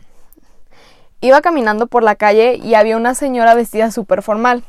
Iba 1.21 1.40
caminando 1.40 1.88
por 1.88 2.02
la 2.02 2.14
calle 2.14 2.55
y 2.57 2.75
había 2.75 2.97
una 2.97 3.14
señora 3.14 3.55
vestida 3.55 3.90
súper 3.90 4.23
formal. 4.23 4.62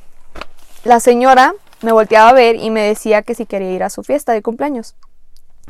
La 0.87 1.01
señora 1.01 1.53
me 1.81 1.91
volteaba 1.91 2.29
a 2.29 2.33
ver 2.33 2.55
y 2.55 2.69
me 2.69 2.79
decía 2.81 3.21
que 3.21 3.35
si 3.35 3.45
quería 3.45 3.73
ir 3.73 3.83
a 3.83 3.89
su 3.89 4.03
fiesta 4.03 4.31
de 4.31 4.41
cumpleaños. 4.41 4.95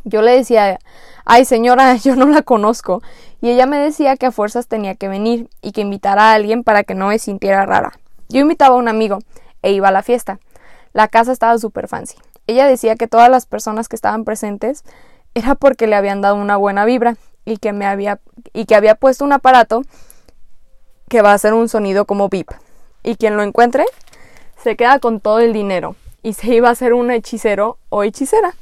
Yo 0.04 0.22
le 0.22 0.30
decía, 0.30 0.78
ay 1.26 1.44
señora, 1.44 1.96
yo 2.04 2.16
no 2.16 2.28
la 2.28 2.44
conozco. 2.44 3.02
Y 3.42 3.50
ella 3.50 3.66
me 3.66 3.80
decía 3.80 4.16
que 4.16 4.28
a 4.28 4.32
fuerzas 4.32 4.68
tenía 4.68 4.94
que 4.94 5.08
venir 5.08 5.50
y 5.64 5.72
que 5.72 5.82
invitara 5.82 6.30
a 6.30 6.34
alguien 6.36 6.64
para 6.64 6.84
que 6.84 6.94
no 6.94 7.08
me 7.08 7.18
sintiera 7.18 7.66
rara. 7.66 7.94
Yo 8.30 8.42
invitaba 8.42 8.76
a 8.76 8.78
un 8.78 8.88
amigo 8.88 9.18
e 9.64 9.72
iba 9.72 9.88
a 9.88 9.92
la 9.92 10.04
fiesta. 10.04 10.40
La 10.94 11.08
casa 11.08 11.32
estaba 11.32 11.58
súper 11.58 11.88
fancy. 11.88 12.16
Ella 12.46 12.68
decía 12.68 12.96
que 12.96 13.08
todas 13.08 13.32
las 13.32 13.48
personas 13.48 13.88
que 13.88 13.96
estaban 13.96 14.24
presentes 14.24 14.84
era 15.34 15.56
porque 15.56 15.88
le 15.88 15.96
habían 15.96 16.22
dado 16.22 16.36
una 16.36 16.58
buena 16.58 16.86
vibra 16.86 17.18
y 17.44 17.58
que 17.58 17.74
me 17.74 17.88
había 17.88 18.20
y 18.54 18.66
que 18.66 18.76
había 18.76 18.94
puesto 18.94 19.26
un 19.26 19.34
aparato 19.34 19.82
que 21.10 21.24
va 21.24 21.32
a 21.32 21.34
hacer 21.34 21.56
un 21.56 21.70
sonido 21.70 22.06
como 22.06 22.30
beep. 22.30 22.50
Y 23.02 23.16
quien 23.16 23.36
lo 23.36 23.42
encuentre 23.42 23.84
se 24.62 24.76
queda 24.76 25.00
con 25.00 25.20
todo 25.20 25.40
el 25.40 25.54
dinero 25.54 25.96
y 26.24 26.34
se 26.34 26.54
iba 26.56 26.70
a 26.70 26.76
ser 26.76 26.94
un 26.94 27.12
hechicero 27.12 27.78
o 27.90 28.04
hechicera. 28.04 28.56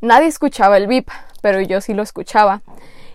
Nadie 0.00 0.28
escuchaba 0.28 0.76
el 0.76 0.86
bip, 0.86 1.08
pero 1.42 1.60
yo 1.60 1.80
sí 1.80 1.94
lo 1.94 2.02
escuchaba. 2.02 2.62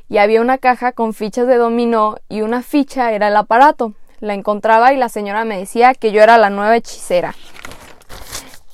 Y 0.09 0.17
había 0.17 0.41
una 0.41 0.57
caja 0.57 0.91
con 0.91 1.13
fichas 1.13 1.47
de 1.47 1.55
dominó 1.55 2.17
y 2.29 2.41
una 2.41 2.61
ficha 2.61 3.11
era 3.11 3.29
el 3.29 3.35
aparato. 3.35 3.93
La 4.19 4.33
encontraba 4.33 4.93
y 4.93 4.97
la 4.97 5.09
señora 5.09 5.45
me 5.45 5.57
decía 5.57 5.93
que 5.93 6.11
yo 6.11 6.21
era 6.21 6.37
la 6.37 6.49
nueva 6.49 6.75
hechicera. 6.75 7.35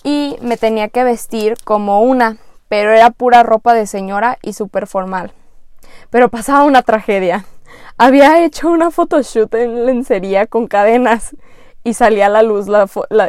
Y 0.04 0.38
me 0.42 0.58
tenía 0.58 0.90
que 0.90 1.04
vestir 1.04 1.56
como 1.64 2.02
una, 2.02 2.38
pero 2.68 2.92
era 2.92 3.12
pura 3.12 3.44
ropa 3.44 3.74
de 3.74 3.88
señora 3.88 4.38
y 4.42 4.54
súper 4.54 4.88
formal. 4.88 5.32
Pero 6.10 6.30
pasaba 6.30 6.64
una 6.64 6.82
tragedia. 6.82 7.46
Había 7.98 8.44
hecho 8.44 8.70
una 8.70 8.92
photoshoot 8.92 9.54
en 9.56 9.86
lencería 9.86 10.48
con 10.48 10.68
cadenas 10.68 11.36
y 11.84 11.94
salía 11.94 12.28
a 12.28 12.30
la 12.30 12.44
luz 12.44 12.68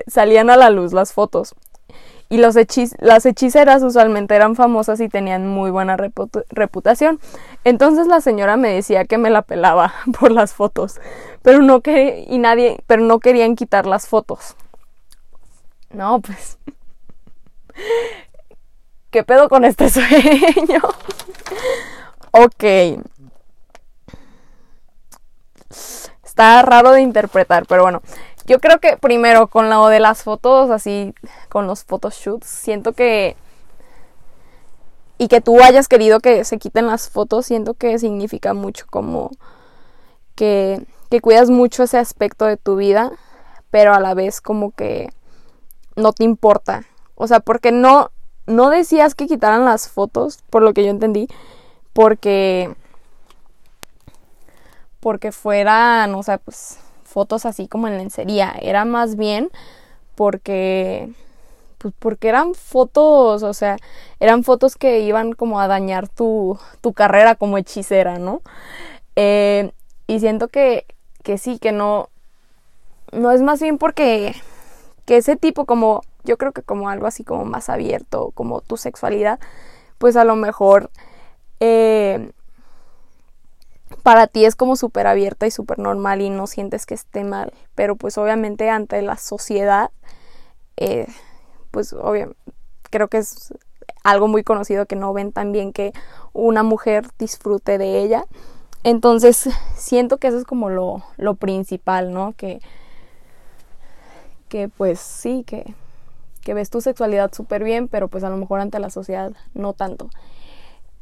salían 0.07 0.50
a 0.50 0.57
la 0.57 0.71
luz 0.71 0.92
las 0.92 1.12
fotos. 1.12 1.54
Y 2.28 2.38
los 2.38 2.54
las 3.00 3.26
hechiceras 3.26 3.83
usualmente 3.83 4.37
eran 4.37 4.54
famosas 4.54 5.00
y 5.00 5.09
tenían 5.09 5.49
muy 5.49 5.73
buena 5.73 5.97
reputación. 5.97 7.19
Entonces 7.64 8.07
la 8.07 8.21
señora 8.21 8.57
me 8.57 8.73
decía 8.73 9.04
que 9.04 9.19
me 9.19 9.30
la 9.30 9.42
pelaba 9.42 9.92
por 10.21 10.30
las 10.30 10.54
fotos, 10.54 11.00
pero 11.42 11.61
no 11.61 11.80
que 11.80 12.25
y 12.28 12.38
nadie, 12.38 12.78
pero 12.87 13.02
no 13.02 13.19
querían 13.19 13.57
quitar 13.57 13.87
las 13.87 14.07
fotos. 14.07 14.54
No, 15.90 16.21
pues 16.21 16.57
¿Qué 19.11 19.25
pedo 19.25 19.49
con 19.49 19.64
este 19.64 19.88
sueño? 19.90 20.83
ok. 22.30 22.64
Está 26.25 26.62
raro 26.62 26.92
de 26.92 27.02
interpretar, 27.02 27.66
pero 27.66 27.83
bueno. 27.83 28.02
Yo 28.50 28.59
creo 28.59 28.80
que 28.80 28.97
primero 28.97 29.47
con 29.47 29.71
lo 29.71 29.87
de 29.87 30.00
las 30.00 30.25
fotos, 30.25 30.71
así, 30.71 31.14
con 31.49 31.69
los 31.69 31.85
photoshoots, 31.85 32.49
siento 32.49 32.95
que... 32.95 33.37
Y 35.19 35.28
que 35.28 35.40
tú 35.40 35.62
hayas 35.62 35.87
querido 35.87 36.19
que 36.19 36.45
se 36.45 36.59
quiten 36.59 36.88
las 36.88 37.09
fotos, 37.11 37.47
siento 37.47 37.75
que 37.75 37.97
significa 38.00 38.52
mucho 38.52 38.87
como 38.90 39.30
que, 40.35 40.85
que 41.11 41.21
cuidas 41.21 41.49
mucho 41.49 41.85
ese 41.85 41.99
aspecto 41.99 42.45
de 42.45 42.57
tu 42.57 42.75
vida, 42.75 43.12
pero 43.71 43.95
a 43.95 44.00
la 44.00 44.14
vez 44.14 44.40
como 44.40 44.73
que 44.73 45.11
no 45.95 46.12
te 46.12 46.25
importa. 46.25 46.83
O 47.14 47.28
sea, 47.28 47.38
porque 47.38 47.71
no, 47.71 48.11
no 48.47 48.71
decías 48.71 49.14
que 49.14 49.28
quitaran 49.28 49.64
las 49.64 49.88
fotos, 49.88 50.40
por 50.50 50.62
lo 50.62 50.75
que 50.75 50.83
yo 50.83 50.90
entendí, 50.90 51.28
porque 51.92 52.75
porque 54.99 55.30
fueran, 55.30 56.16
o 56.16 56.25
sea, 56.25 56.38
pues 56.38 56.80
fotos 57.11 57.45
así 57.45 57.67
como 57.69 57.88
en 57.88 57.99
lencería, 57.99 58.55
era 58.61 58.85
más 58.85 59.17
bien 59.17 59.50
porque 60.14 61.11
pues 61.79 61.95
porque 61.99 62.29
eran 62.29 62.55
fotos, 62.55 63.43
o 63.43 63.55
sea, 63.55 63.79
eran 64.21 64.45
fotos 64.45 64.76
que 64.76 65.00
iban 65.00 65.33
como 65.33 65.61
a 65.61 65.67
dañar 65.67 66.09
tu, 66.09 66.59
tu 66.83 66.93
carrera 66.93 67.37
como 67.37 67.57
hechicera, 67.57 68.19
¿no? 68.19 68.43
Eh, 69.17 69.73
y 70.07 70.21
siento 70.21 70.49
que, 70.49 70.85
que 71.23 71.38
sí, 71.38 71.59
que 71.59 71.73
no, 71.73 72.11
no 73.12 73.33
es 73.33 73.40
más 73.40 73.62
bien 73.62 73.79
porque 73.79 74.35
que 75.07 75.17
ese 75.17 75.37
tipo 75.37 75.64
como, 75.64 76.02
yo 76.25 76.37
creo 76.37 76.52
que 76.52 76.62
como 76.62 76.90
algo 76.90 77.07
así 77.07 77.25
como 77.25 77.47
más 77.47 77.71
abierto, 77.71 78.31
como 78.35 78.61
tu 78.61 78.76
sexualidad, 78.76 79.40
pues 79.99 80.17
a 80.17 80.25
lo 80.25 80.37
mejor 80.37 80.90
eh, 81.61 82.31
para 84.00 84.26
ti 84.26 84.45
es 84.45 84.57
como 84.57 84.76
súper 84.76 85.07
abierta 85.07 85.47
y 85.47 85.50
súper 85.50 85.78
normal 85.78 86.21
y 86.21 86.30
no 86.30 86.47
sientes 86.47 86.87
que 86.87 86.95
esté 86.95 87.25
mal, 87.25 87.52
pero 87.75 87.97
pues 87.97 88.19
obviamente 88.19 88.69
ante 88.71 89.00
la 89.02 89.16
sociedad, 89.16 89.90
eh, 90.76 91.07
pues 91.71 91.92
obviamente 91.92 92.38
creo 92.90 93.09
que 93.09 93.19
es 93.19 93.54
algo 94.02 94.28
muy 94.28 94.42
conocido 94.42 94.87
que 94.87 94.97
no 94.97 95.12
ven 95.12 95.33
tan 95.33 95.52
bien 95.52 95.73
que 95.73 95.92
una 96.33 96.62
mujer 96.62 97.07
disfrute 97.19 97.78
de 97.78 97.99
ella. 97.99 98.25
Entonces 98.83 99.49
siento 99.76 100.19
que 100.19 100.28
eso 100.28 100.38
es 100.38 100.45
como 100.45 100.71
lo, 100.71 101.02
lo 101.16 101.35
principal, 101.35 102.12
¿no? 102.12 102.35
Que, 102.37 102.61
que 104.49 104.69
pues 104.69 105.00
sí, 105.00 105.45
que, 105.47 105.75
que 106.42 106.54
ves 106.54 106.71
tu 106.71 106.80
sexualidad 106.80 107.33
súper 107.33 107.62
bien, 107.62 107.88
pero 107.88 108.09
pues 108.09 108.25
a 108.25 108.30
lo 108.30 108.37
mejor 108.37 108.61
ante 108.61 108.78
la 108.78 108.90
sociedad 108.90 109.33
no 109.54 109.73
tanto. 109.73 110.11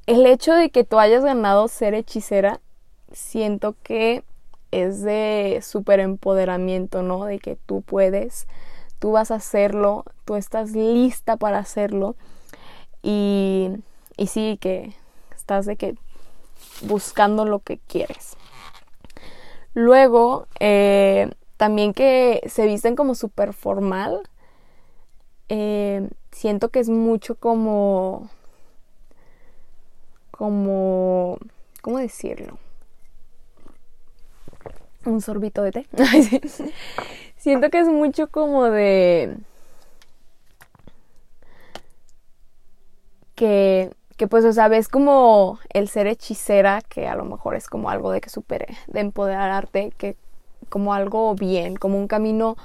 El 0.06 0.26
hecho 0.26 0.54
de 0.54 0.70
que 0.70 0.84
tú 0.84 0.98
hayas 0.98 1.22
ganado 1.22 1.68
ser 1.68 1.94
hechicera, 1.94 2.60
siento 3.12 3.74
que 3.82 4.22
es 4.70 5.02
de 5.02 5.60
súper 5.62 6.00
empoderamiento, 6.00 7.02
¿no? 7.02 7.24
De 7.24 7.38
que 7.38 7.56
tú 7.56 7.82
puedes, 7.82 8.46
tú 8.98 9.12
vas 9.12 9.30
a 9.30 9.36
hacerlo, 9.36 10.04
tú 10.24 10.36
estás 10.36 10.72
lista 10.72 11.36
para 11.36 11.58
hacerlo. 11.58 12.16
Y, 13.02 13.70
y 14.16 14.26
sí, 14.26 14.58
que 14.60 14.94
estás 15.34 15.66
de 15.66 15.76
que 15.76 15.96
buscando 16.82 17.44
lo 17.44 17.60
que 17.60 17.78
quieres. 17.78 18.36
Luego, 19.74 20.46
eh, 20.60 21.30
también 21.56 21.94
que 21.94 22.42
se 22.46 22.66
visten 22.66 22.96
como 22.96 23.14
súper 23.14 23.52
formal. 23.52 24.28
Eh, 25.48 26.08
siento 26.32 26.68
que 26.70 26.80
es 26.80 26.88
mucho 26.88 27.36
como... 27.36 28.28
como... 30.30 31.38
¿Cómo 31.80 31.98
decirlo? 31.98 32.58
Un 35.08 35.20
sorbito 35.20 35.62
de 35.62 35.72
té. 35.72 35.86
siento 37.36 37.70
que 37.70 37.80
es 37.80 37.88
mucho 37.88 38.28
como 38.28 38.64
de... 38.64 39.36
Que 43.34 43.92
que 44.18 44.26
pues, 44.26 44.44
o 44.44 44.52
sea, 44.52 44.66
ves 44.66 44.88
como 44.88 45.60
el 45.70 45.88
ser 45.88 46.08
hechicera, 46.08 46.82
que 46.82 47.06
a 47.06 47.14
lo 47.14 47.24
mejor 47.24 47.54
es 47.54 47.68
como 47.68 47.88
algo 47.88 48.10
de 48.10 48.20
que 48.20 48.30
supere, 48.30 48.76
de 48.88 49.00
empoderarte, 49.00 49.92
que 49.96 50.16
como 50.68 50.92
algo 50.92 51.34
bien, 51.36 51.76
como 51.76 51.98
un 51.98 52.08
camino 52.08 52.56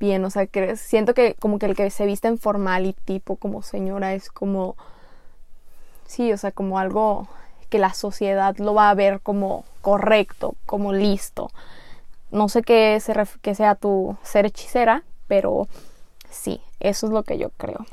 bien, 0.00 0.24
o 0.24 0.30
sea, 0.30 0.46
que 0.46 0.76
siento 0.76 1.14
que 1.14 1.34
como 1.34 1.60
que 1.60 1.66
el 1.66 1.76
que 1.76 1.90
se 1.90 2.06
viste 2.06 2.26
en 2.26 2.38
formal 2.38 2.86
y 2.86 2.92
tipo 2.92 3.36
como 3.36 3.62
señora 3.62 4.14
es 4.14 4.30
como, 4.30 4.76
sí, 6.06 6.32
o 6.32 6.36
sea, 6.36 6.50
como 6.50 6.80
algo 6.80 7.28
que 7.70 7.78
la 7.78 7.94
sociedad 7.94 8.56
lo 8.58 8.74
va 8.74 8.90
a 8.90 8.94
ver 8.94 9.20
como 9.20 9.64
correcto, 9.80 10.54
como 10.66 10.92
listo. 10.92 11.50
No 12.30 12.48
sé 12.48 12.62
qué, 12.62 13.00
sea 13.00 13.74
tu 13.74 14.16
ser 14.22 14.46
hechicera, 14.46 15.04
pero 15.26 15.68
sí, 16.28 16.60
eso 16.80 17.06
es 17.06 17.12
lo 17.12 17.22
que 17.22 17.38
yo 17.38 17.50
creo. 17.56 17.86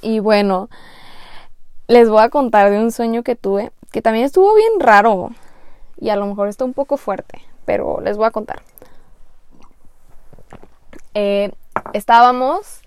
Y 0.00 0.20
bueno, 0.20 0.70
les 1.86 2.08
voy 2.08 2.22
a 2.22 2.30
contar 2.30 2.70
de 2.70 2.78
un 2.78 2.92
sueño 2.92 3.22
que 3.22 3.36
tuve, 3.36 3.72
que 3.92 4.02
también 4.02 4.24
estuvo 4.24 4.54
bien 4.54 4.80
raro 4.80 5.30
y 6.00 6.08
a 6.08 6.16
lo 6.16 6.26
mejor 6.26 6.48
está 6.48 6.64
un 6.64 6.74
poco 6.74 6.96
fuerte, 6.96 7.42
pero 7.64 8.00
les 8.00 8.16
voy 8.16 8.26
a 8.26 8.30
contar. 8.30 8.62
Eh, 11.14 11.52
estábamos... 11.92 12.82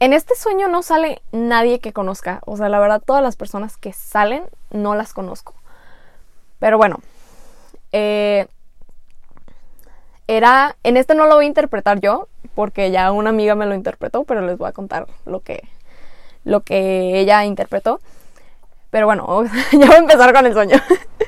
En 0.00 0.12
este 0.12 0.36
sueño 0.36 0.68
no 0.68 0.82
sale 0.82 1.22
nadie 1.32 1.80
que 1.80 1.92
conozca, 1.92 2.40
o 2.46 2.56
sea, 2.56 2.68
la 2.68 2.78
verdad 2.78 3.02
todas 3.04 3.22
las 3.22 3.34
personas 3.34 3.76
que 3.76 3.92
salen 3.92 4.44
no 4.70 4.94
las 4.94 5.12
conozco. 5.12 5.54
Pero 6.60 6.78
bueno, 6.78 7.00
eh, 7.90 8.46
era, 10.28 10.76
en 10.84 10.96
este 10.96 11.16
no 11.16 11.26
lo 11.26 11.34
voy 11.34 11.46
a 11.46 11.48
interpretar 11.48 12.00
yo, 12.00 12.28
porque 12.54 12.92
ya 12.92 13.10
una 13.10 13.30
amiga 13.30 13.56
me 13.56 13.66
lo 13.66 13.74
interpretó, 13.74 14.22
pero 14.22 14.40
les 14.42 14.56
voy 14.56 14.68
a 14.68 14.72
contar 14.72 15.08
lo 15.24 15.40
que, 15.40 15.68
lo 16.44 16.60
que 16.60 17.18
ella 17.18 17.44
interpretó. 17.44 18.00
Pero 18.90 19.06
bueno, 19.06 19.44
ya 19.72 19.86
voy 19.86 19.96
a 19.96 19.98
empezar 19.98 20.32
con 20.32 20.46
el 20.46 20.52
sueño. 20.52 20.76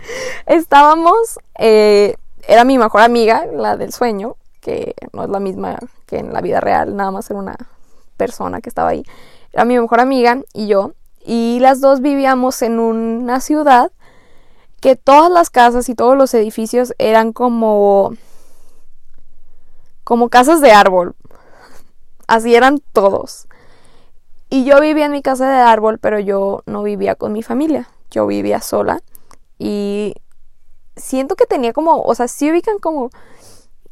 Estábamos, 0.47 1.41
eh, 1.59 2.15
era 2.47 2.65
mi 2.65 2.79
mejor 2.79 3.01
amiga, 3.01 3.47
la 3.47 3.77
del 3.77 3.93
sueño, 3.93 4.37
que 4.61 4.95
no 5.13 5.25
es 5.25 5.29
la 5.29 5.41
misma 5.41 5.79
que 6.07 6.19
en 6.19 6.33
la 6.33 6.41
vida 6.41 6.61
real, 6.61 6.95
nada 6.95 7.11
más 7.11 7.29
era 7.31 7.41
una 7.41 7.57
persona 8.21 8.61
que 8.61 8.69
estaba 8.69 8.91
ahí. 8.91 9.03
Era 9.51 9.65
mi 9.65 9.79
mejor 9.79 10.01
amiga 10.01 10.43
y 10.53 10.67
yo, 10.67 10.93
y 11.25 11.59
las 11.61 11.81
dos 11.81 12.03
vivíamos 12.03 12.61
en 12.61 12.79
una 12.79 13.41
ciudad 13.41 13.91
que 14.81 14.95
todas 14.95 15.31
las 15.31 15.49
casas 15.49 15.89
y 15.89 15.95
todos 15.95 16.19
los 16.19 16.35
edificios 16.35 16.93
eran 16.99 17.33
como 17.33 18.13
como 20.05 20.29
casas 20.29 20.61
de 20.61 20.73
árbol. 20.73 21.15
Así 22.27 22.55
eran 22.55 22.83
todos. 22.93 23.47
Y 24.51 24.65
yo 24.65 24.81
vivía 24.81 25.07
en 25.07 25.13
mi 25.13 25.23
casa 25.23 25.49
de 25.49 25.61
árbol, 25.61 25.99
pero 25.99 26.19
yo 26.19 26.63
no 26.67 26.83
vivía 26.83 27.15
con 27.15 27.33
mi 27.33 27.43
familia. 27.43 27.89
Yo 28.11 28.27
vivía 28.27 28.61
sola. 28.61 29.01
Y 29.59 30.15
siento 30.97 31.37
que 31.37 31.47
tenía 31.47 31.73
como, 31.73 32.03
o 32.03 32.15
sea, 32.15 32.29
sí 32.29 32.51
ubican 32.51 32.79
como 32.79 33.11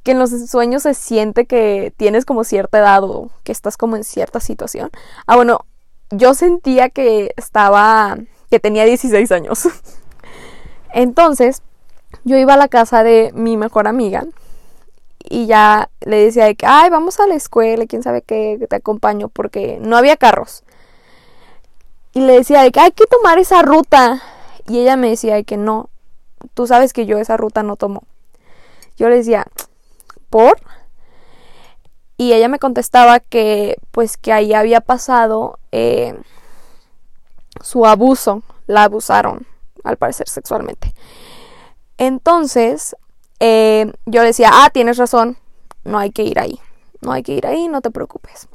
que 0.08 0.12
en 0.12 0.18
los 0.18 0.30
sueños 0.48 0.84
se 0.84 0.94
siente 0.94 1.44
que 1.44 1.92
tienes 1.98 2.24
como 2.24 2.42
cierta 2.42 2.78
edad 2.78 3.04
o 3.04 3.28
que 3.44 3.52
estás 3.52 3.76
como 3.76 3.94
en 3.94 4.04
cierta 4.04 4.40
situación. 4.40 4.88
Ah, 5.26 5.36
bueno, 5.36 5.66
yo 6.08 6.32
sentía 6.32 6.88
que 6.88 7.34
estaba, 7.36 8.16
que 8.50 8.58
tenía 8.58 8.86
16 8.86 9.30
años. 9.32 9.68
Entonces, 10.94 11.60
yo 12.24 12.38
iba 12.38 12.54
a 12.54 12.56
la 12.56 12.68
casa 12.68 13.02
de 13.02 13.32
mi 13.34 13.58
mejor 13.58 13.86
amiga 13.86 14.24
y 15.18 15.44
ya 15.44 15.90
le 16.00 16.24
decía 16.24 16.46
de 16.46 16.54
que, 16.54 16.64
ay, 16.64 16.88
vamos 16.88 17.20
a 17.20 17.26
la 17.26 17.34
escuela, 17.34 17.84
quién 17.84 18.02
sabe 18.02 18.22
qué, 18.22 18.58
te 18.66 18.76
acompaño, 18.76 19.28
porque 19.28 19.76
no 19.78 19.98
había 19.98 20.16
carros. 20.16 20.64
Y 22.14 22.20
le 22.20 22.32
decía 22.32 22.62
de 22.62 22.72
que 22.72 22.80
hay 22.80 22.92
que 22.92 23.04
tomar 23.04 23.38
esa 23.38 23.60
ruta. 23.60 24.22
Y 24.66 24.78
ella 24.78 24.96
me 24.96 25.10
decía 25.10 25.34
de 25.34 25.44
que 25.44 25.58
no, 25.58 25.90
tú 26.54 26.66
sabes 26.66 26.94
que 26.94 27.04
yo 27.04 27.18
esa 27.18 27.36
ruta 27.36 27.62
no 27.62 27.76
tomo. 27.76 28.04
Yo 28.96 29.10
le 29.10 29.16
decía, 29.16 29.46
¿por? 30.30 30.58
Y 32.16 32.32
ella 32.32 32.48
me 32.48 32.58
contestaba 32.58 33.20
que, 33.20 33.76
pues, 33.92 34.16
que 34.16 34.32
ahí 34.32 34.52
había 34.52 34.80
pasado 34.80 35.58
eh, 35.70 36.18
su 37.62 37.86
abuso, 37.86 38.42
la 38.66 38.84
abusaron, 38.84 39.46
al 39.84 39.96
parecer 39.96 40.28
sexualmente. 40.28 40.92
Entonces, 41.96 42.96
eh, 43.40 43.92
yo 44.06 44.22
decía, 44.22 44.50
ah, 44.52 44.70
tienes 44.70 44.96
razón, 44.96 45.38
no 45.84 45.98
hay 45.98 46.10
que 46.10 46.24
ir 46.24 46.40
ahí, 46.40 46.58
no 47.00 47.12
hay 47.12 47.22
que 47.22 47.34
ir 47.34 47.46
ahí, 47.46 47.68
no 47.68 47.80
te 47.80 47.90
preocupes. 47.90 48.48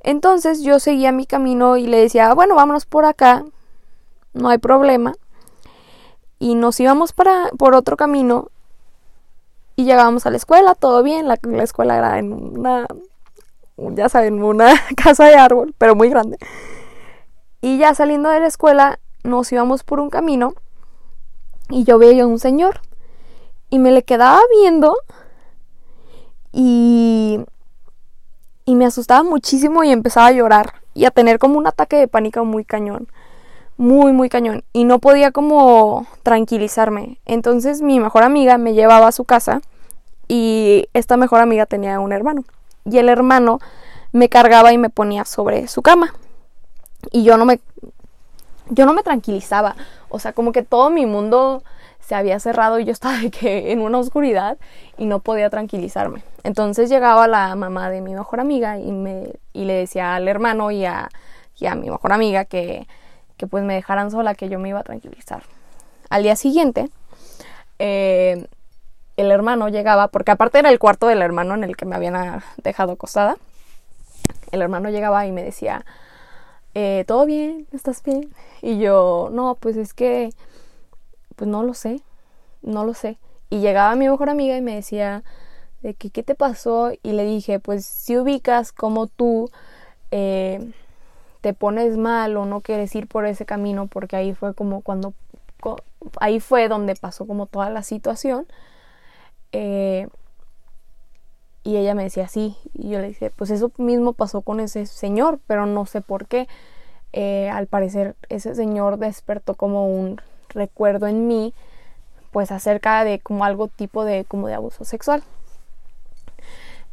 Entonces 0.00 0.62
yo 0.62 0.78
seguía 0.78 1.12
mi 1.12 1.26
camino 1.26 1.76
y 1.76 1.86
le 1.86 1.98
decía, 1.98 2.32
bueno, 2.34 2.54
vámonos 2.54 2.86
por 2.86 3.06
acá, 3.06 3.44
no 4.34 4.50
hay 4.50 4.58
problema. 4.58 5.14
Y 6.38 6.54
nos 6.54 6.78
íbamos 6.78 7.12
para, 7.12 7.50
por 7.58 7.74
otro 7.74 7.96
camino 7.96 8.50
y 9.76 9.84
llegábamos 9.84 10.26
a 10.26 10.30
la 10.30 10.36
escuela, 10.36 10.74
todo 10.74 11.02
bien, 11.02 11.28
la, 11.28 11.38
la 11.42 11.62
escuela 11.62 11.98
era 11.98 12.18
en 12.18 12.32
una, 12.32 12.86
ya 13.76 14.08
saben, 14.08 14.42
una 14.42 14.74
casa 14.96 15.26
de 15.26 15.36
árbol, 15.36 15.74
pero 15.78 15.94
muy 15.94 16.08
grande. 16.08 16.38
Y 17.60 17.78
ya 17.78 17.94
saliendo 17.94 18.28
de 18.28 18.40
la 18.40 18.46
escuela 18.46 18.98
nos 19.22 19.50
íbamos 19.50 19.82
por 19.84 20.00
un 20.00 20.10
camino 20.10 20.54
y 21.70 21.84
yo 21.84 21.98
veía 21.98 22.24
a 22.24 22.26
un 22.26 22.38
señor 22.38 22.80
y 23.70 23.78
me 23.78 23.90
le 23.90 24.02
quedaba 24.02 24.40
viendo 24.60 24.96
y, 26.52 27.40
y 28.64 28.74
me 28.74 28.86
asustaba 28.86 29.22
muchísimo 29.22 29.82
y 29.82 29.90
empezaba 29.90 30.26
a 30.26 30.32
llorar 30.32 30.74
y 30.94 31.06
a 31.06 31.10
tener 31.10 31.38
como 31.38 31.58
un 31.58 31.66
ataque 31.66 31.96
de 31.96 32.06
pánico 32.06 32.44
muy 32.44 32.64
cañón. 32.64 33.08
Muy, 33.76 34.12
muy 34.12 34.28
cañón. 34.28 34.62
Y 34.72 34.84
no 34.84 34.98
podía 34.98 35.32
como 35.32 36.06
tranquilizarme. 36.22 37.18
Entonces 37.26 37.82
mi 37.82 38.00
mejor 38.00 38.22
amiga 38.22 38.58
me 38.58 38.74
llevaba 38.74 39.08
a 39.08 39.12
su 39.12 39.24
casa 39.24 39.60
y 40.28 40.88
esta 40.94 41.16
mejor 41.16 41.40
amiga 41.40 41.66
tenía 41.66 42.00
un 42.00 42.12
hermano. 42.12 42.44
Y 42.84 42.98
el 42.98 43.08
hermano 43.08 43.58
me 44.12 44.28
cargaba 44.28 44.72
y 44.72 44.78
me 44.78 44.90
ponía 44.90 45.24
sobre 45.24 45.68
su 45.68 45.82
cama. 45.82 46.14
Y 47.10 47.24
yo 47.24 47.36
no 47.36 47.44
me 47.44 47.60
yo 48.70 48.86
no 48.86 48.94
me 48.94 49.02
tranquilizaba, 49.02 49.76
o 50.08 50.18
sea, 50.18 50.32
como 50.32 50.52
que 50.52 50.62
todo 50.62 50.88
mi 50.90 51.06
mundo 51.06 51.62
se 52.00 52.14
había 52.14 52.38
cerrado 52.38 52.78
y 52.78 52.84
yo 52.84 52.92
estaba 52.92 53.18
que 53.30 53.72
en 53.72 53.80
una 53.80 53.98
oscuridad 53.98 54.58
y 54.98 55.06
no 55.06 55.20
podía 55.20 55.50
tranquilizarme. 55.50 56.22
Entonces 56.42 56.88
llegaba 56.88 57.26
la 57.28 57.54
mamá 57.54 57.90
de 57.90 58.00
mi 58.00 58.14
mejor 58.14 58.40
amiga 58.40 58.78
y, 58.78 58.92
me, 58.92 59.32
y 59.52 59.64
le 59.64 59.74
decía 59.74 60.14
al 60.14 60.28
hermano 60.28 60.70
y 60.70 60.84
a, 60.84 61.08
mi 61.60 61.90
mejor 61.90 62.12
amiga 62.12 62.44
que, 62.44 62.86
que, 63.36 63.46
pues 63.46 63.64
me 63.64 63.74
dejaran 63.74 64.10
sola, 64.10 64.34
que 64.34 64.48
yo 64.48 64.58
me 64.58 64.68
iba 64.68 64.80
a 64.80 64.84
tranquilizar. 64.84 65.42
Al 66.10 66.22
día 66.22 66.36
siguiente, 66.36 66.90
eh, 67.78 68.46
el 69.16 69.30
hermano 69.30 69.68
llegaba, 69.68 70.08
porque 70.08 70.32
aparte 70.32 70.58
era 70.58 70.70
el 70.70 70.78
cuarto 70.78 71.06
del 71.06 71.22
hermano 71.22 71.54
en 71.54 71.64
el 71.64 71.76
que 71.76 71.84
me 71.84 71.96
habían 71.96 72.42
dejado 72.62 72.92
acostada. 72.92 73.36
El 74.52 74.62
hermano 74.62 74.90
llegaba 74.90 75.26
y 75.26 75.32
me 75.32 75.42
decía, 75.42 75.84
eh, 76.74 77.04
¿todo 77.06 77.24
bien? 77.26 77.66
¿Estás 77.72 78.02
bien? 78.02 78.32
Y 78.62 78.78
yo, 78.78 79.28
no, 79.32 79.54
pues 79.56 79.76
es 79.76 79.94
que 79.94 80.30
pues 81.36 81.48
no 81.48 81.62
lo 81.62 81.74
sé, 81.74 82.00
no 82.62 82.84
lo 82.84 82.94
sé. 82.94 83.18
Y 83.50 83.60
llegaba 83.60 83.94
mi 83.96 84.08
mejor 84.08 84.30
amiga 84.30 84.56
y 84.56 84.62
me 84.62 84.74
decía 84.74 85.22
de 85.82 85.94
que 85.94 86.10
qué 86.10 86.22
te 86.22 86.34
pasó 86.34 86.92
y 87.02 87.12
le 87.12 87.24
dije, 87.24 87.60
pues 87.60 87.84
si 87.84 88.16
ubicas 88.16 88.72
como 88.72 89.06
tú 89.06 89.50
eh, 90.10 90.72
te 91.44 91.52
pones 91.52 91.98
mal 91.98 92.36
o 92.38 92.46
no 92.46 92.62
quieres 92.62 92.96
ir 92.96 93.06
por 93.06 93.26
ese 93.26 93.44
camino 93.46 93.86
porque 93.86 94.16
ahí 94.16 94.34
fue 94.34 94.54
como 94.54 94.80
cuando 94.80 95.12
ahí 96.20 96.40
fue 96.40 96.68
donde 96.68 96.96
pasó 96.96 97.26
como 97.26 97.46
toda 97.46 97.70
la 97.70 97.82
situación. 97.82 98.46
Eh, 99.52 100.08
Y 101.62 101.76
ella 101.76 101.94
me 101.94 102.02
decía, 102.04 102.28
sí. 102.28 102.56
Y 102.74 102.90
yo 102.90 103.00
le 103.00 103.08
dije, 103.08 103.30
pues 103.34 103.50
eso 103.50 103.72
mismo 103.78 104.12
pasó 104.12 104.42
con 104.42 104.60
ese 104.60 104.86
señor, 104.86 105.40
pero 105.46 105.66
no 105.66 105.86
sé 105.86 106.00
por 106.02 106.26
qué. 106.26 106.46
Eh, 107.12 107.48
al 107.50 107.66
parecer 107.68 108.16
ese 108.28 108.54
señor 108.54 108.98
despertó 108.98 109.54
como 109.54 109.86
un 109.88 110.20
recuerdo 110.50 111.06
en 111.06 111.26
mí, 111.28 111.54
pues 112.32 112.52
acerca 112.52 113.04
de 113.04 113.20
como 113.20 113.44
algo 113.44 113.68
tipo 113.68 114.04
de, 114.04 114.24
como 114.26 114.48
de 114.48 114.54
abuso 114.54 114.84
sexual. 114.84 115.24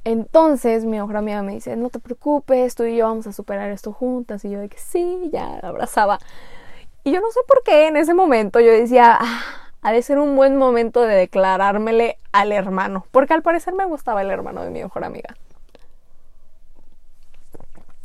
Entonces 0.04 0.84
mi 0.86 0.98
mejor 0.98 1.18
amiga 1.18 1.44
me 1.44 1.54
dice, 1.54 1.76
no 1.76 1.90
te 1.90 2.00
preocupes, 2.00 2.76
tú 2.76 2.84
y 2.84 2.98
yo 2.98 3.06
vamos 3.06 3.28
a 3.28 3.34
superar 3.34 3.70
esto 3.70 3.94
juntas. 3.94 4.44
Y 4.46 4.50
yo 4.50 4.60
de 4.60 4.70
que 4.70 4.78
sí, 4.78 5.30
ya 5.32 5.60
abrazaba. 5.60 6.20
Y 7.04 7.12
yo 7.12 7.22
no 7.22 7.32
sé 7.32 7.40
por 7.48 7.64
qué 7.64 7.88
en 7.88 7.98
ese 7.98 8.14
momento 8.14 8.60
yo 8.60 8.72
decía, 8.72 9.18
ah, 9.20 9.44
ha 9.82 9.92
de 9.92 10.02
ser 10.02 10.20
un 10.20 10.36
buen 10.36 10.58
momento 10.58 11.02
de 11.02 11.16
declarármele 11.16 12.18
al 12.32 12.52
hermano, 12.52 13.06
porque 13.12 13.34
al 13.34 13.42
parecer 13.42 13.74
me 13.74 13.86
gustaba 13.86 14.22
el 14.22 14.30
hermano 14.30 14.64
de 14.64 14.70
mi 14.70 14.82
mejor 14.82 15.04
amiga. 15.04 15.36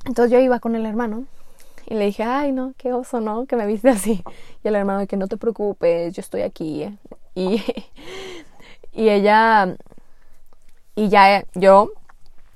Entonces 0.06 0.32
yo 0.32 0.38
iba 0.38 0.60
con 0.60 0.76
el 0.76 0.86
hermano 0.86 1.24
y 1.86 1.94
le 1.94 2.06
dije, 2.06 2.22
ay 2.22 2.52
no, 2.52 2.72
qué 2.78 2.92
oso, 2.92 3.20
¿no? 3.20 3.46
Que 3.46 3.56
me 3.56 3.66
viste 3.66 3.88
así. 3.90 4.22
Y 4.64 4.68
el 4.68 4.76
hermano 4.76 5.00
de 5.00 5.06
que 5.06 5.16
no 5.16 5.28
te 5.28 5.36
preocupes, 5.36 6.14
yo 6.14 6.20
estoy 6.20 6.42
aquí. 6.42 6.96
Y, 7.34 7.62
y 8.92 9.08
ella, 9.10 9.76
y 10.96 11.10
ya 11.10 11.44
yo 11.54 11.92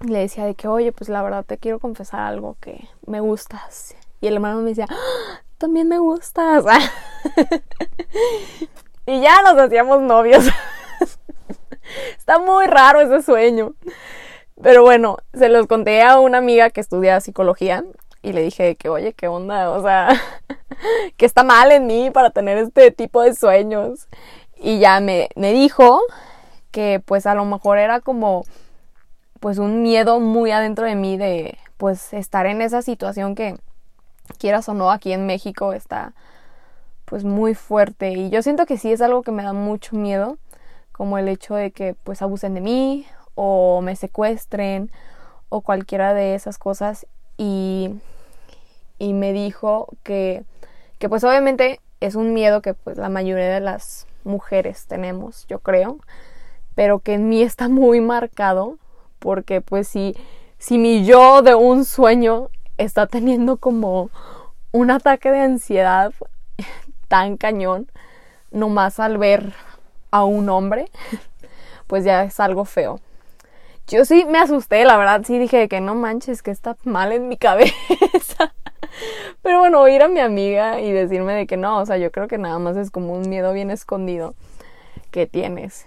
le 0.00 0.20
decía 0.20 0.46
de 0.46 0.54
que, 0.54 0.66
oye, 0.66 0.92
pues 0.92 1.10
la 1.10 1.22
verdad 1.22 1.44
te 1.44 1.58
quiero 1.58 1.78
confesar 1.78 2.20
algo 2.20 2.56
que 2.60 2.88
me 3.06 3.20
gustas. 3.20 3.94
Y 4.20 4.28
el 4.28 4.34
hermano 4.34 4.62
me 4.62 4.70
decía, 4.70 4.86
¡Ah! 4.90 5.42
también 5.58 5.88
me 5.88 5.98
gustas. 5.98 6.64
y 9.06 9.20
ya 9.20 9.42
nos 9.42 9.58
hacíamos 9.58 10.00
novios. 10.00 10.46
Está 12.16 12.38
muy 12.38 12.66
raro 12.66 13.02
ese 13.02 13.22
sueño. 13.22 13.74
Pero 14.62 14.82
bueno, 14.82 15.18
se 15.34 15.50
los 15.50 15.66
conté 15.66 16.02
a 16.02 16.18
una 16.18 16.38
amiga 16.38 16.70
que 16.70 16.80
estudia 16.80 17.20
psicología 17.20 17.84
y 18.22 18.32
le 18.32 18.42
dije 18.42 18.76
que, 18.76 18.88
oye, 18.88 19.12
¿qué 19.12 19.28
onda? 19.28 19.70
O 19.70 19.82
sea, 19.82 20.18
que 21.18 21.26
está 21.26 21.42
mal 21.42 21.72
en 21.72 21.86
mí 21.86 22.10
para 22.10 22.30
tener 22.30 22.56
este 22.56 22.90
tipo 22.90 23.20
de 23.20 23.34
sueños. 23.34 24.08
Y 24.56 24.78
ya 24.78 25.00
me, 25.00 25.28
me 25.36 25.52
dijo 25.52 26.00
que 26.70 27.02
pues 27.04 27.26
a 27.26 27.34
lo 27.34 27.44
mejor 27.44 27.78
era 27.78 28.00
como 28.00 28.44
pues 29.40 29.58
un 29.58 29.82
miedo 29.82 30.20
muy 30.20 30.50
adentro 30.50 30.86
de 30.86 30.94
mí 30.94 31.16
de 31.16 31.58
pues 31.76 32.12
estar 32.12 32.46
en 32.46 32.60
esa 32.60 32.82
situación 32.82 33.34
que 33.34 33.56
quieras 34.38 34.68
o 34.68 34.74
no 34.74 34.90
aquí 34.90 35.12
en 35.12 35.26
México 35.26 35.72
está 35.72 36.12
pues 37.04 37.24
muy 37.24 37.54
fuerte. 37.54 38.10
Y 38.12 38.30
yo 38.30 38.42
siento 38.42 38.66
que 38.66 38.78
sí 38.78 38.92
es 38.92 39.00
algo 39.00 39.22
que 39.22 39.32
me 39.32 39.42
da 39.42 39.52
mucho 39.52 39.96
miedo 39.96 40.38
como 40.92 41.18
el 41.18 41.28
hecho 41.28 41.54
de 41.54 41.72
que 41.72 41.94
pues 41.94 42.22
abusen 42.22 42.54
de 42.54 42.60
mí 42.60 43.06
o 43.34 43.80
me 43.80 43.96
secuestren 43.96 44.90
o 45.48 45.62
cualquiera 45.62 46.14
de 46.14 46.34
esas 46.34 46.58
cosas. 46.58 47.06
Y, 47.36 47.94
y 48.98 49.14
me 49.14 49.32
dijo 49.32 49.88
que, 50.02 50.44
que 50.98 51.08
pues 51.08 51.24
obviamente 51.24 51.80
es 52.00 52.14
un 52.14 52.32
miedo 52.32 52.62
que 52.62 52.74
pues 52.74 52.96
la 52.96 53.08
mayoría 53.08 53.48
de 53.48 53.60
las 53.60 54.06
mujeres 54.24 54.86
tenemos, 54.86 55.46
yo 55.48 55.58
creo, 55.58 55.98
pero 56.74 57.00
que 57.00 57.14
en 57.14 57.28
mí 57.28 57.42
está 57.42 57.68
muy 57.68 58.00
marcado 58.00 58.78
porque 59.18 59.60
pues 59.60 59.88
si, 59.88 60.16
si 60.58 60.78
mi 60.78 61.04
yo 61.04 61.42
de 61.42 61.54
un 61.54 61.84
sueño 61.84 62.48
está 62.78 63.06
teniendo 63.06 63.58
como 63.58 64.10
un 64.72 64.90
ataque 64.90 65.30
de 65.30 65.40
ansiedad 65.40 66.12
tan 67.08 67.36
cañón, 67.36 67.88
nomás 68.50 68.98
al 68.98 69.18
ver 69.18 69.52
a 70.10 70.24
un 70.24 70.48
hombre, 70.48 70.90
pues 71.86 72.04
ya 72.04 72.24
es 72.24 72.40
algo 72.40 72.64
feo. 72.64 73.00
Yo 73.86 74.04
sí 74.04 74.24
me 74.28 74.38
asusté, 74.38 74.84
la 74.84 74.96
verdad, 74.96 75.22
sí 75.24 75.38
dije 75.38 75.68
que 75.68 75.80
no 75.80 75.94
manches, 75.94 76.42
que 76.42 76.52
está 76.52 76.76
mal 76.84 77.12
en 77.12 77.28
mi 77.28 77.36
cabeza. 77.38 78.54
Pero 79.42 79.58
bueno, 79.60 79.80
oír 79.80 80.02
a 80.02 80.08
mi 80.08 80.20
amiga 80.20 80.80
y 80.80 80.92
decirme 80.92 81.34
de 81.34 81.46
que 81.46 81.56
no, 81.56 81.78
o 81.78 81.86
sea, 81.86 81.96
yo 81.96 82.10
creo 82.10 82.28
que 82.28 82.38
nada 82.38 82.58
más 82.58 82.76
es 82.76 82.90
como 82.90 83.14
un 83.14 83.28
miedo 83.28 83.52
bien 83.52 83.70
escondido 83.70 84.34
que 85.10 85.26
tienes. 85.26 85.86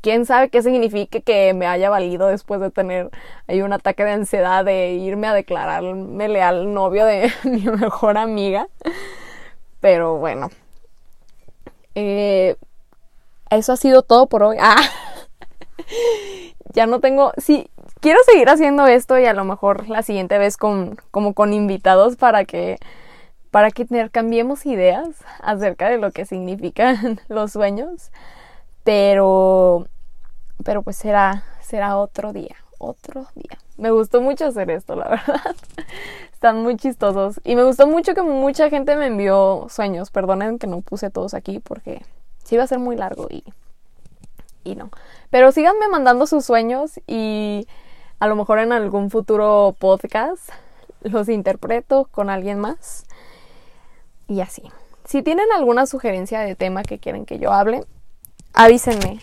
Quién 0.00 0.26
sabe 0.26 0.48
qué 0.48 0.62
signifique 0.62 1.22
que 1.22 1.54
me 1.54 1.66
haya 1.66 1.90
valido 1.90 2.28
después 2.28 2.60
de 2.60 2.70
tener 2.70 3.10
ahí 3.48 3.62
un 3.62 3.72
ataque 3.72 4.04
de 4.04 4.12
ansiedad 4.12 4.64
de 4.64 4.92
irme 4.92 5.26
a 5.26 5.34
declararme 5.34 6.42
al 6.42 6.72
novio 6.72 7.04
de 7.04 7.32
mi 7.44 7.62
mejor 7.62 8.18
amiga. 8.18 8.68
Pero 9.80 10.16
bueno. 10.16 10.50
Eh, 11.94 12.56
eso 13.50 13.72
ha 13.72 13.76
sido 13.76 14.02
todo 14.02 14.26
por 14.26 14.42
hoy. 14.42 14.56
Ah 14.60 14.76
ya 16.72 16.86
no 16.86 17.00
tengo, 17.00 17.32
sí, 17.38 17.70
quiero 18.00 18.20
seguir 18.24 18.48
haciendo 18.48 18.86
esto 18.86 19.18
y 19.18 19.26
a 19.26 19.32
lo 19.32 19.44
mejor 19.44 19.88
la 19.88 20.02
siguiente 20.02 20.38
vez 20.38 20.56
con, 20.56 20.96
como 21.10 21.34
con 21.34 21.52
invitados 21.52 22.16
para 22.16 22.44
que, 22.44 22.78
para 23.50 23.70
que 23.70 23.86
cambiemos 24.10 24.66
ideas 24.66 25.08
acerca 25.40 25.88
de 25.88 25.98
lo 25.98 26.10
que 26.12 26.26
significan 26.26 27.20
los 27.28 27.52
sueños, 27.52 28.10
pero, 28.88 29.86
pero 30.64 30.80
pues 30.80 30.96
será, 30.96 31.44
será 31.60 31.98
otro 31.98 32.32
día, 32.32 32.56
otro 32.78 33.26
día. 33.34 33.58
Me 33.76 33.90
gustó 33.90 34.22
mucho 34.22 34.46
hacer 34.46 34.70
esto, 34.70 34.96
la 34.96 35.08
verdad. 35.10 35.56
Están 36.32 36.62
muy 36.62 36.78
chistosos. 36.78 37.38
Y 37.44 37.54
me 37.54 37.64
gustó 37.64 37.86
mucho 37.86 38.14
que 38.14 38.22
mucha 38.22 38.70
gente 38.70 38.96
me 38.96 39.08
envió 39.08 39.66
sueños. 39.68 40.10
Perdonen 40.10 40.58
que 40.58 40.66
no 40.66 40.80
puse 40.80 41.10
todos 41.10 41.34
aquí 41.34 41.58
porque 41.58 42.00
sí 42.44 42.54
iba 42.54 42.64
a 42.64 42.66
ser 42.66 42.78
muy 42.78 42.96
largo 42.96 43.26
y 43.28 43.44
y 44.64 44.74
no. 44.74 44.90
Pero 45.28 45.52
síganme 45.52 45.86
mandando 45.88 46.26
sus 46.26 46.46
sueños 46.46 46.98
y 47.06 47.68
a 48.20 48.26
lo 48.26 48.36
mejor 48.36 48.58
en 48.58 48.72
algún 48.72 49.10
futuro 49.10 49.76
podcast 49.78 50.48
los 51.02 51.28
interpreto 51.28 52.08
con 52.10 52.30
alguien 52.30 52.58
más. 52.58 53.04
Y 54.28 54.40
así. 54.40 54.62
Si 55.04 55.22
tienen 55.22 55.48
alguna 55.54 55.84
sugerencia 55.84 56.40
de 56.40 56.54
tema 56.54 56.84
que 56.84 56.98
quieren 56.98 57.26
que 57.26 57.38
yo 57.38 57.52
hable, 57.52 57.84
avísenme. 58.58 59.20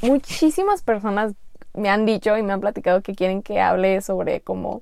Muchísimas 0.00 0.82
personas 0.82 1.34
me 1.74 1.90
han 1.90 2.06
dicho 2.06 2.36
y 2.36 2.42
me 2.42 2.52
han 2.52 2.60
platicado 2.60 3.02
que 3.02 3.16
quieren 3.16 3.42
que 3.42 3.60
hable 3.60 4.00
sobre 4.00 4.40
como 4.42 4.80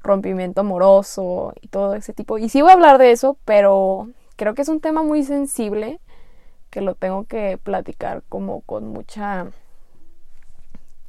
rompimiento 0.00 0.62
amoroso 0.62 1.52
y 1.60 1.68
todo 1.68 1.94
ese 1.94 2.14
tipo. 2.14 2.38
Y 2.38 2.48
sí 2.48 2.62
voy 2.62 2.70
a 2.70 2.74
hablar 2.74 2.96
de 2.96 3.12
eso, 3.12 3.36
pero 3.44 4.08
creo 4.36 4.54
que 4.54 4.62
es 4.62 4.68
un 4.68 4.80
tema 4.80 5.02
muy 5.02 5.24
sensible 5.24 6.00
que 6.70 6.80
lo 6.80 6.94
tengo 6.94 7.24
que 7.24 7.58
platicar 7.58 8.22
como 8.30 8.62
con 8.62 8.88
mucha 8.88 9.48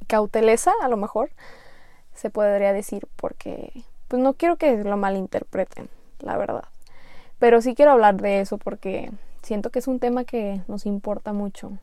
cauteleza, 0.06 0.72
a 0.82 0.88
lo 0.88 0.98
mejor 0.98 1.30
se 2.14 2.28
podría 2.28 2.74
decir, 2.74 3.08
porque 3.16 3.72
pues 4.08 4.22
no 4.22 4.34
quiero 4.34 4.56
que 4.56 4.76
lo 4.76 4.96
malinterpreten, 4.98 5.88
la 6.20 6.36
verdad. 6.36 6.64
Pero 7.38 7.62
sí 7.62 7.74
quiero 7.74 7.92
hablar 7.92 8.20
de 8.20 8.40
eso 8.40 8.58
porque 8.58 9.10
siento 9.42 9.70
que 9.70 9.78
es 9.78 9.88
un 9.88 9.98
tema 9.98 10.24
que 10.24 10.62
nos 10.68 10.86
importa 10.86 11.32
mucho. 11.32 11.78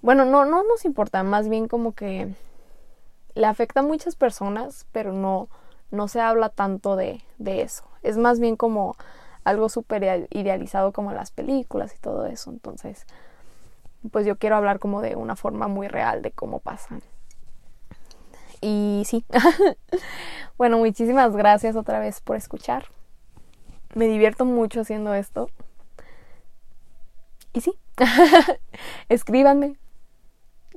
Bueno, 0.00 0.24
no, 0.24 0.44
no 0.44 0.62
nos 0.64 0.84
importa, 0.84 1.22
más 1.22 1.48
bien 1.48 1.68
como 1.68 1.92
que 1.92 2.34
le 3.34 3.46
afecta 3.46 3.80
a 3.80 3.84
muchas 3.84 4.16
personas, 4.16 4.86
pero 4.92 5.12
no, 5.12 5.48
no 5.90 6.08
se 6.08 6.20
habla 6.20 6.48
tanto 6.48 6.96
de, 6.96 7.22
de 7.38 7.62
eso. 7.62 7.84
Es 8.02 8.16
más 8.16 8.40
bien 8.40 8.56
como 8.56 8.96
algo 9.44 9.68
súper 9.68 10.26
idealizado 10.30 10.92
como 10.92 11.12
las 11.12 11.30
películas 11.30 11.94
y 11.94 11.98
todo 11.98 12.26
eso. 12.26 12.50
Entonces, 12.50 13.06
pues 14.10 14.26
yo 14.26 14.36
quiero 14.36 14.56
hablar 14.56 14.78
como 14.78 15.00
de 15.00 15.16
una 15.16 15.36
forma 15.36 15.68
muy 15.68 15.88
real 15.88 16.22
de 16.22 16.32
cómo 16.32 16.58
pasan. 16.58 17.02
Y 18.60 19.02
sí, 19.06 19.24
bueno, 20.58 20.78
muchísimas 20.78 21.34
gracias 21.34 21.76
otra 21.76 21.98
vez 21.98 22.20
por 22.20 22.36
escuchar. 22.36 22.86
Me 23.94 24.06
divierto 24.06 24.44
mucho 24.44 24.80
haciendo 24.80 25.14
esto. 25.14 25.50
Y 27.52 27.60
sí, 27.60 27.72
escríbanme. 29.08 29.76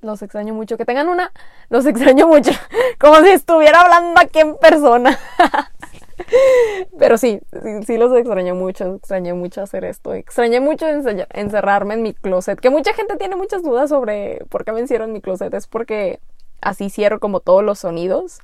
Los 0.01 0.21
extraño 0.21 0.53
mucho. 0.53 0.77
Que 0.77 0.85
tengan 0.85 1.09
una... 1.09 1.31
Los 1.69 1.85
extraño 1.85 2.27
mucho. 2.27 2.51
Como 2.99 3.21
si 3.21 3.29
estuviera 3.29 3.81
hablando 3.81 4.19
aquí 4.19 4.39
en 4.39 4.57
persona. 4.57 5.17
Pero 6.97 7.17
sí, 7.17 7.41
sí, 7.85 7.97
los 7.97 8.15
extrañé 8.15 8.53
mucho, 8.53 8.95
extrañé 8.95 9.33
mucho 9.33 9.61
hacer 9.61 9.83
esto, 9.83 10.13
extrañé 10.13 10.61
mucho 10.61 10.85
encerrarme 10.87 11.95
en 11.95 12.03
mi 12.03 12.13
closet, 12.13 12.57
que 12.57 12.69
mucha 12.69 12.93
gente 12.93 13.17
tiene 13.17 13.35
muchas 13.35 13.63
dudas 13.63 13.89
sobre 13.89 14.45
por 14.49 14.63
qué 14.63 14.71
me 14.71 14.79
encierro 14.79 15.03
en 15.03 15.11
mi 15.11 15.19
closet, 15.19 15.53
es 15.53 15.67
porque 15.67 16.21
así 16.61 16.89
cierro 16.89 17.19
como 17.19 17.41
todos 17.41 17.63
los 17.63 17.79
sonidos 17.79 18.39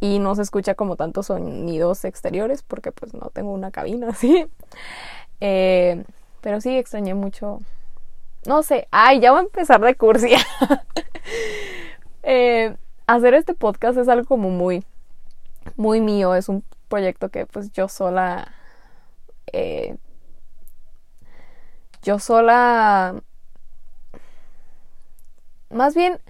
y 0.00 0.18
no 0.20 0.34
se 0.34 0.42
escucha 0.42 0.74
como 0.74 0.96
tantos 0.96 1.26
sonidos 1.26 2.04
exteriores 2.06 2.62
porque 2.62 2.92
pues 2.92 3.12
no 3.12 3.30
tengo 3.30 3.52
una 3.52 3.70
cabina 3.70 4.08
así. 4.08 4.46
Eh, 5.40 6.02
pero 6.40 6.60
sí, 6.60 6.76
extrañé 6.76 7.14
mucho. 7.14 7.60
No 8.46 8.62
sé, 8.62 8.88
ay, 8.90 9.20
ya 9.20 9.32
voy 9.32 9.40
a 9.40 9.44
empezar 9.44 9.80
de 9.80 9.94
cursia. 9.94 10.38
Eh, 12.22 12.76
hacer 13.06 13.32
este 13.32 13.54
podcast 13.54 13.96
es 13.96 14.06
algo 14.08 14.26
como 14.26 14.50
muy 14.50 14.84
muy 15.76 16.00
mío, 16.00 16.34
es 16.34 16.48
un 16.48 16.64
proyecto 16.88 17.28
que 17.28 17.46
pues 17.46 17.72
yo 17.72 17.88
sola, 17.88 18.52
eh, 19.52 19.96
yo 22.02 22.18
sola, 22.18 23.22
más 25.70 25.94
bien 25.94 26.20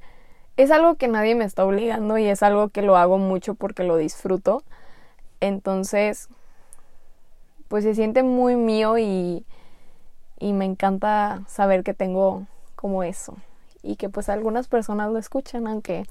es 0.56 0.70
algo 0.70 0.96
que 0.96 1.08
nadie 1.08 1.34
me 1.34 1.44
está 1.44 1.64
obligando 1.64 2.18
y 2.18 2.26
es 2.26 2.42
algo 2.42 2.68
que 2.68 2.82
lo 2.82 2.96
hago 2.96 3.18
mucho 3.18 3.54
porque 3.54 3.84
lo 3.84 3.96
disfruto. 3.96 4.62
Entonces, 5.40 6.28
pues 7.68 7.84
se 7.84 7.94
siente 7.94 8.22
muy 8.22 8.56
mío 8.56 8.98
y, 8.98 9.46
y 10.40 10.52
me 10.52 10.64
encanta 10.64 11.42
saber 11.46 11.84
que 11.84 11.94
tengo 11.94 12.46
como 12.74 13.04
eso 13.04 13.36
y 13.82 13.96
que 13.96 14.08
pues 14.08 14.28
algunas 14.28 14.66
personas 14.66 15.12
lo 15.12 15.18
escuchan, 15.18 15.66
aunque, 15.66 16.04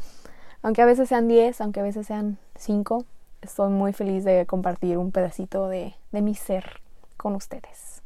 aunque 0.62 0.82
a 0.82 0.86
veces 0.86 1.10
sean 1.10 1.28
10, 1.28 1.60
aunque 1.60 1.82
a 1.82 1.84
veces 1.84 2.08
sean 2.08 2.38
5, 2.56 3.06
estoy 3.42 3.70
muy 3.70 3.92
feliz 3.92 4.24
de 4.24 4.46
compartir 4.46 4.98
un 4.98 5.12
pedacito 5.12 5.68
de, 5.68 5.96
de 6.12 6.22
mi 6.22 6.36
ser 6.36 6.80
con 7.18 7.36
ustedes. 7.36 7.99